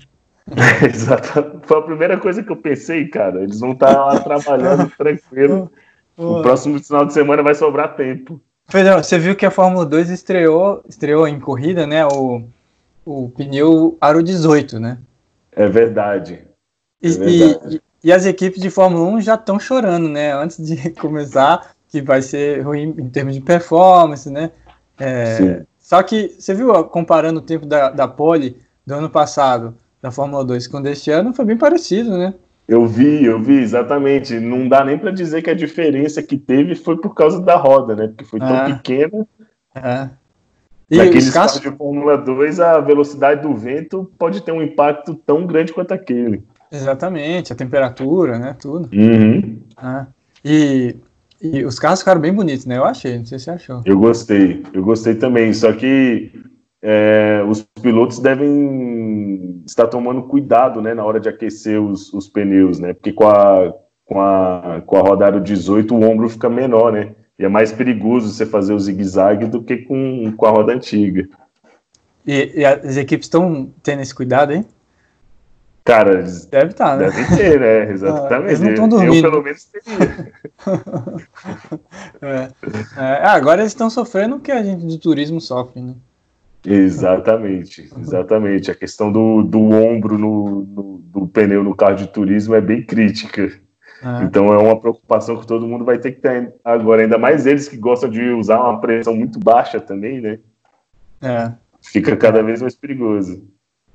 Exato. 0.84 1.60
Foi 1.62 1.78
a 1.78 1.82
primeira 1.82 2.18
coisa 2.18 2.42
que 2.42 2.52
eu 2.52 2.56
pensei, 2.56 3.08
cara. 3.08 3.42
Eles 3.42 3.60
vão 3.60 3.72
estar 3.72 3.90
lá 3.90 4.20
trabalhando 4.20 4.90
tranquilo. 4.96 5.70
O 6.16 6.42
próximo 6.42 6.82
final 6.82 7.06
de 7.06 7.12
semana 7.12 7.42
vai 7.42 7.54
sobrar 7.54 7.96
tempo. 7.96 8.40
Pedrão, 8.70 9.02
você 9.02 9.18
viu 9.18 9.34
que 9.34 9.44
a 9.44 9.50
Fórmula 9.50 9.84
2 9.84 10.10
estreou, 10.10 10.82
estreou 10.88 11.26
em 11.26 11.40
corrida, 11.40 11.86
né? 11.86 12.06
O, 12.06 12.42
o 13.04 13.28
pneu 13.30 13.96
Aro 14.00 14.22
18, 14.22 14.78
né? 14.78 14.98
É 15.52 15.66
verdade. 15.66 16.44
E, 17.02 17.08
é 17.08 17.28
e, 17.28 17.80
e, 18.04 18.12
as 18.12 18.24
equipes 18.24 18.60
de 18.60 18.70
Fórmula 18.70 19.04
1 19.16 19.20
já 19.22 19.34
estão 19.34 19.58
chorando, 19.58 20.08
né? 20.08 20.32
Antes 20.32 20.64
de 20.64 20.90
começar, 20.94 21.74
que 21.88 22.00
vai 22.00 22.22
ser 22.22 22.62
ruim 22.62 22.94
em 22.96 23.08
termos 23.08 23.34
de 23.34 23.40
performance, 23.40 24.30
né? 24.30 24.50
É, 24.98 25.64
só 25.78 26.02
que 26.02 26.34
você 26.38 26.54
viu, 26.54 26.72
comparando 26.84 27.40
o 27.40 27.42
tempo 27.42 27.66
da, 27.66 27.90
da 27.90 28.08
pole 28.08 28.56
do 28.86 28.94
ano 28.94 29.10
passado, 29.10 29.74
da 30.04 30.10
Fórmula 30.10 30.44
2, 30.44 30.66
com 30.66 30.82
deste 30.82 31.10
ano, 31.10 31.32
foi 31.32 31.46
bem 31.46 31.56
parecido, 31.56 32.10
né? 32.10 32.34
Eu 32.68 32.86
vi, 32.86 33.24
eu 33.24 33.40
vi, 33.40 33.54
exatamente. 33.54 34.38
Não 34.38 34.68
dá 34.68 34.84
nem 34.84 34.98
para 34.98 35.10
dizer 35.10 35.40
que 35.40 35.48
a 35.48 35.54
diferença 35.54 36.22
que 36.22 36.36
teve 36.36 36.74
foi 36.74 36.98
por 36.98 37.14
causa 37.14 37.40
da 37.40 37.56
roda, 37.56 37.96
né? 37.96 38.08
Porque 38.08 38.24
foi 38.24 38.38
tão 38.38 38.54
é. 38.54 38.74
pequena. 38.74 39.26
É. 39.74 40.10
E 40.90 40.98
Naqueles 40.98 41.30
carros 41.30 41.58
de 41.58 41.70
Fórmula 41.70 42.18
2, 42.18 42.60
a 42.60 42.80
velocidade 42.80 43.40
do 43.40 43.54
vento 43.54 44.12
pode 44.18 44.42
ter 44.42 44.52
um 44.52 44.62
impacto 44.62 45.14
tão 45.14 45.46
grande 45.46 45.72
quanto 45.72 45.92
aquele. 45.92 46.42
Exatamente, 46.70 47.54
a 47.54 47.56
temperatura, 47.56 48.38
né? 48.38 48.54
Tudo. 48.60 48.90
Uhum. 48.94 49.58
Ah, 49.74 50.06
e, 50.44 50.96
e 51.40 51.64
os 51.64 51.78
carros 51.78 52.00
ficaram 52.00 52.20
bem 52.20 52.32
bonitos, 52.34 52.66
né? 52.66 52.76
Eu 52.76 52.84
achei, 52.84 53.16
não 53.16 53.24
sei 53.24 53.38
se 53.38 53.46
você 53.46 53.52
achou. 53.52 53.80
Eu 53.86 53.98
gostei, 53.98 54.62
eu 54.74 54.84
gostei 54.84 55.14
também. 55.14 55.54
Só 55.54 55.72
que 55.72 56.30
é, 56.86 57.42
os 57.48 57.66
pilotos 57.80 58.18
devem 58.18 59.33
estar 59.66 59.86
tomando 59.86 60.22
cuidado, 60.22 60.80
né, 60.80 60.94
na 60.94 61.04
hora 61.04 61.20
de 61.20 61.28
aquecer 61.28 61.80
os, 61.80 62.12
os 62.12 62.28
pneus, 62.28 62.78
né? 62.78 62.92
Porque 62.92 63.12
com 63.12 63.28
a, 63.28 63.72
com 64.04 64.20
a, 64.20 64.82
com 64.84 64.96
a 64.96 65.00
rodada 65.00 65.40
18 65.40 65.94
o 65.94 66.04
ombro 66.04 66.28
fica 66.28 66.48
menor, 66.48 66.92
né? 66.92 67.14
E 67.38 67.44
é 67.44 67.48
mais 67.48 67.72
perigoso 67.72 68.32
você 68.32 68.46
fazer 68.46 68.74
o 68.74 68.78
zigue-zague 68.78 69.46
do 69.46 69.62
que 69.62 69.78
com, 69.78 70.32
com 70.36 70.46
a 70.46 70.50
roda 70.50 70.72
antiga. 70.72 71.28
E, 72.26 72.52
e 72.54 72.64
as 72.64 72.96
equipes 72.96 73.26
estão 73.26 73.70
tendo 73.82 74.02
esse 74.02 74.14
cuidado, 74.14 74.52
hein? 74.52 74.64
Cara, 75.84 76.22
deve 76.50 76.70
estar, 76.70 76.92
tá, 76.92 76.96
né? 76.96 77.10
Deve 77.10 77.36
ter, 77.36 77.60
né? 77.60 77.90
Exatamente. 77.92 78.48
Eles 78.48 78.60
não 78.60 78.70
estão 78.70 78.88
dormindo. 78.88 79.26
Eu, 79.26 79.30
pelo 79.30 79.42
menos, 79.42 79.64
teria. 79.66 80.32
é. 82.22 82.48
É, 82.96 83.26
ah, 83.26 83.32
agora 83.34 83.60
eles 83.60 83.72
estão 83.72 83.90
sofrendo 83.90 84.36
o 84.36 84.40
que 84.40 84.50
a 84.50 84.62
gente 84.62 84.86
do 84.86 84.96
turismo 84.96 85.42
sofre, 85.42 85.82
né? 85.82 85.94
Exatamente, 86.66 87.90
exatamente. 87.98 88.70
A 88.70 88.74
questão 88.74 89.12
do, 89.12 89.42
do 89.42 89.60
ombro 89.60 90.18
no, 90.18 90.64
no, 90.64 90.98
do 91.04 91.26
pneu 91.28 91.62
no 91.62 91.74
carro 91.74 91.96
de 91.96 92.06
turismo 92.06 92.54
é 92.54 92.60
bem 92.60 92.82
crítica. 92.82 93.52
É. 94.02 94.24
Então 94.24 94.52
é 94.52 94.58
uma 94.58 94.78
preocupação 94.78 95.38
que 95.38 95.46
todo 95.46 95.66
mundo 95.66 95.84
vai 95.84 95.98
ter 95.98 96.12
que 96.12 96.20
ter 96.20 96.54
agora, 96.64 97.02
ainda 97.02 97.18
mais 97.18 97.46
eles 97.46 97.68
que 97.68 97.76
gostam 97.76 98.08
de 98.08 98.22
usar 98.30 98.60
uma 98.60 98.80
pressão 98.80 99.14
muito 99.14 99.38
baixa 99.38 99.80
também, 99.80 100.20
né? 100.20 100.38
É. 101.22 101.52
Fica 101.82 102.16
cada 102.16 102.42
vez 102.42 102.60
mais 102.60 102.74
perigoso. 102.74 103.46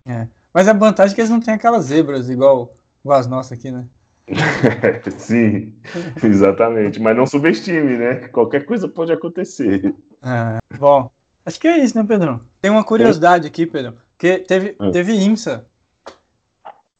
É. 0.07 0.27
Mas 0.53 0.67
a 0.67 0.73
vantagem 0.73 1.13
é 1.13 1.15
que 1.15 1.21
eles 1.21 1.29
não 1.29 1.39
têm 1.39 1.53
aquelas 1.53 1.85
zebras 1.85 2.29
igual, 2.29 2.75
igual 3.03 3.19
as 3.19 3.27
nossas 3.27 3.57
aqui, 3.57 3.71
né? 3.71 3.87
Sim, 5.17 5.75
exatamente. 6.23 6.99
Mas 6.99 7.17
não 7.17 7.25
subestime, 7.25 7.97
né? 7.97 8.27
Qualquer 8.29 8.65
coisa 8.65 8.87
pode 8.87 9.11
acontecer. 9.11 9.93
É, 10.23 10.77
bom, 10.77 11.11
acho 11.49 11.59
que 11.59 11.67
é 11.67 11.77
isso, 11.77 11.97
né, 11.97 12.03
Pedrão? 12.03 12.39
Tem 12.61 12.71
uma 12.71 12.83
curiosidade 12.83 13.45
aqui, 13.45 13.65
Pedro. 13.65 13.97
Que 14.17 14.39
teve, 14.39 14.75
é. 14.79 14.91
teve 14.91 15.13
IMSA. 15.13 15.65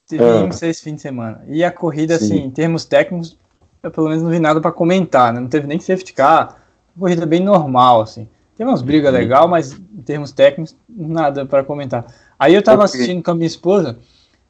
Teve 0.07 0.23
é. 0.23 0.41
IMSA 0.41 0.67
esse 0.67 0.81
fim 0.81 0.95
de 0.95 1.01
semana. 1.01 1.41
E 1.47 1.63
a 1.63 1.71
corrida, 1.71 2.17
Sim. 2.17 2.25
assim, 2.25 2.43
em 2.45 2.51
termos 2.51 2.83
técnicos, 2.85 3.37
eu 3.81 3.91
pelo 3.91 4.09
menos 4.09 4.23
não 4.23 4.29
vi 4.29 4.39
nada 4.39 4.59
para 4.59 4.71
comentar, 4.71 5.31
né? 5.31 5.39
Não 5.39 5.47
teve 5.47 5.67
nem 5.67 5.79
safety 5.79 6.13
car. 6.13 6.57
Uma 6.95 7.07
corrida 7.07 7.25
bem 7.25 7.41
normal, 7.41 8.01
assim. 8.01 8.27
Teve 8.57 8.69
umas 8.69 8.81
brigas 8.81 9.13
legal, 9.13 9.47
mas 9.47 9.71
em 9.71 10.01
termos 10.01 10.31
técnicos, 10.33 10.75
nada 10.89 11.45
para 11.45 11.63
comentar. 11.63 12.05
Aí 12.37 12.53
eu 12.53 12.61
tava 12.61 12.83
okay. 12.83 12.99
assistindo 12.99 13.23
com 13.23 13.31
a 13.31 13.35
minha 13.35 13.47
esposa, 13.47 13.97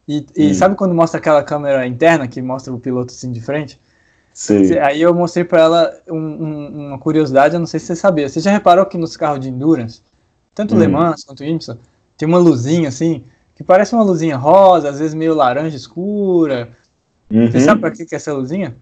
e, 0.08 0.26
e 0.36 0.48
hum. 0.48 0.54
sabe 0.56 0.76
quando 0.76 0.96
mostra 0.96 1.20
aquela 1.20 1.44
câmera 1.44 1.86
interna 1.86 2.28
que 2.28 2.42
mostra 2.42 2.74
o 2.74 2.80
piloto 2.80 3.14
assim 3.14 3.32
de 3.32 3.40
frente? 3.40 3.80
Sim. 4.34 4.78
Aí 4.80 5.02
eu 5.02 5.14
mostrei 5.14 5.44
para 5.44 5.62
ela 5.62 6.02
um, 6.08 6.18
um, 6.18 6.88
uma 6.88 7.00
curiosidade, 7.00 7.56
eu 7.56 7.60
não 7.60 7.68
sei 7.68 7.80
se 7.80 7.88
você 7.88 7.96
sabia. 7.96 8.30
Você 8.30 8.40
já 8.40 8.52
reparou 8.52 8.86
que 8.86 8.98
nos 8.98 9.18
carros 9.18 9.40
de 9.40 9.50
endurance, 9.50 10.02
tanto 10.56 10.76
hum. 10.76 10.80
Le 10.80 10.88
Mans 10.88 11.24
quanto 11.24 11.44
IMSA, 11.44 11.80
tem 12.18 12.28
uma 12.28 12.38
luzinha 12.38 12.90
assim, 12.90 13.24
que 13.56 13.64
parece 13.64 13.94
uma 13.94 14.04
luzinha 14.04 14.38
rosa, 14.38 14.90
às 14.90 15.00
vezes 15.00 15.14
meio 15.14 15.34
laranja 15.34 15.76
escura. 15.76 16.70
Uhum. 17.30 17.52
Você 17.52 17.60
sabe 17.60 17.82
para 17.82 17.92
que, 17.92 18.06
que 18.06 18.16
é 18.16 18.18
essa 18.18 18.34
luzinha? 18.34 18.76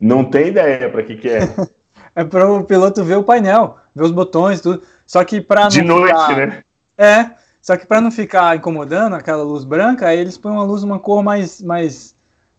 Não 0.00 0.24
tem 0.24 0.48
ideia 0.48 0.90
para 0.90 1.02
que, 1.02 1.16
que 1.16 1.28
é. 1.28 1.40
é 2.16 2.24
para 2.24 2.50
o 2.50 2.64
piloto 2.64 3.04
ver 3.04 3.16
o 3.16 3.24
painel, 3.24 3.78
ver 3.94 4.04
os 4.04 4.10
botões, 4.10 4.60
tudo. 4.60 4.82
Só 5.06 5.24
que 5.24 5.40
para 5.40 5.68
De 5.68 5.82
noite, 5.82 6.08
ficar... 6.08 6.36
né? 6.36 6.62
É, 6.96 7.30
só 7.60 7.76
que 7.76 7.86
para 7.86 8.00
não 8.00 8.10
ficar 8.10 8.56
incomodando 8.56 9.14
aquela 9.14 9.42
luz 9.42 9.64
branca, 9.64 10.06
aí 10.06 10.18
eles 10.18 10.36
põem 10.36 10.52
uma 10.52 10.64
luz, 10.64 10.82
uma 10.82 10.98
cor 10.98 11.22
mais. 11.22 11.60
mais 11.62 12.14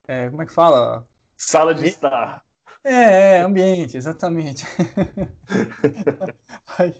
é, 0.07 0.29
como 0.29 0.41
é 0.41 0.45
que 0.45 0.51
fala? 0.51 1.07
Sala 1.37 1.73
de 1.73 1.87
estar. 1.87 2.43
É, 2.83 3.37
é 3.37 3.41
ambiente, 3.41 3.97
exatamente. 3.97 4.65
aí... 6.77 6.95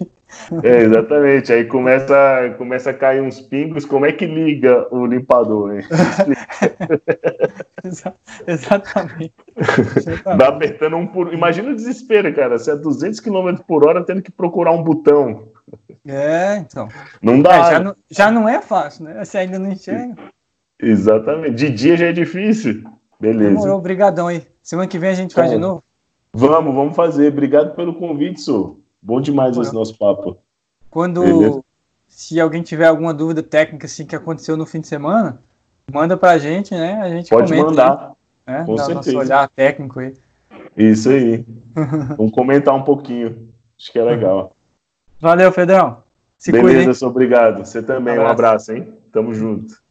É, 0.62 0.82
exatamente. 0.82 1.52
Aí 1.52 1.64
começa, 1.64 2.54
começa 2.58 2.90
a 2.90 2.94
cair 2.94 3.22
uns 3.22 3.40
pingos. 3.40 3.84
Como 3.84 4.06
é 4.06 4.12
que 4.12 4.26
liga 4.26 4.86
o 4.94 5.06
limpador, 5.06 5.76
hein? 5.76 5.84
exatamente. 8.46 9.34
Dá 10.36 10.48
apertando 10.48 10.96
um 10.96 11.06
por. 11.06 11.32
Imagina 11.32 11.70
o 11.70 11.76
desespero, 11.76 12.34
cara. 12.34 12.58
Você 12.58 12.72
é 12.72 12.76
200 12.76 13.20
km 13.20 13.54
por 13.66 13.86
hora 13.86 14.04
tendo 14.04 14.22
que 14.22 14.30
procurar 14.30 14.72
um 14.72 14.82
botão. 14.82 15.48
É, 16.06 16.58
então. 16.58 16.88
Não 17.22 17.40
dá. 17.40 17.54
É, 17.54 17.70
já, 17.70 17.80
não, 17.80 17.96
já 18.10 18.30
não 18.30 18.48
é 18.48 18.60
fácil, 18.60 19.04
né? 19.04 19.24
Você 19.24 19.38
ainda 19.38 19.58
não 19.58 19.72
enxerga. 19.72 20.14
Exatamente. 20.80 21.54
De 21.54 21.70
dia 21.70 21.96
já 21.96 22.06
é 22.06 22.12
difícil. 22.12 22.84
Beleza. 23.20 23.74
obrigadão 23.74 24.26
aí. 24.26 24.46
Semana 24.62 24.88
que 24.88 24.98
vem 24.98 25.10
a 25.10 25.14
gente 25.14 25.34
faz 25.34 25.50
de 25.50 25.58
novo? 25.58 25.82
Vamos, 26.34 26.74
vamos 26.74 26.94
fazer. 26.94 27.32
Obrigado 27.32 27.74
pelo 27.74 27.94
convite, 27.94 28.40
senhor. 28.40 28.76
Bom 29.00 29.20
demais 29.20 29.56
esse 29.56 29.72
nosso 29.72 29.96
papo. 29.96 30.36
Quando, 30.90 31.22
Beleza? 31.22 31.62
se 32.08 32.40
alguém 32.40 32.62
tiver 32.62 32.86
alguma 32.86 33.14
dúvida 33.14 33.42
técnica 33.42 33.86
assim 33.86 34.04
que 34.04 34.16
aconteceu 34.16 34.56
no 34.56 34.66
fim 34.66 34.80
de 34.80 34.88
semana, 34.88 35.40
manda 35.90 36.16
pra 36.16 36.38
gente, 36.38 36.74
né? 36.74 37.00
A 37.00 37.08
gente 37.08 37.30
Pode 37.30 37.54
mandar. 37.54 38.12
Aí, 38.46 38.54
né? 38.54 38.64
Com 38.64 38.74
Dá 38.74 38.84
certeza. 38.84 39.12
Nosso 39.12 39.18
olhar 39.18 39.48
técnico 39.48 40.00
aí. 40.00 40.14
Isso 40.76 41.08
aí. 41.08 41.46
vamos 42.16 42.32
comentar 42.32 42.74
um 42.74 42.82
pouquinho. 42.82 43.48
Acho 43.78 43.92
que 43.92 43.98
é 43.98 44.04
legal. 44.04 44.54
Valeu, 45.20 45.50
Fedão. 45.52 46.02
Se 46.36 46.52
Beleza, 46.52 46.84
cuide, 46.84 47.04
obrigado. 47.04 47.64
Você 47.64 47.82
também. 47.82 48.18
Um 48.18 48.26
abraço. 48.26 48.28
um 48.28 48.32
abraço, 48.32 48.72
hein? 48.72 48.94
Tamo 49.10 49.32
junto. 49.32 49.80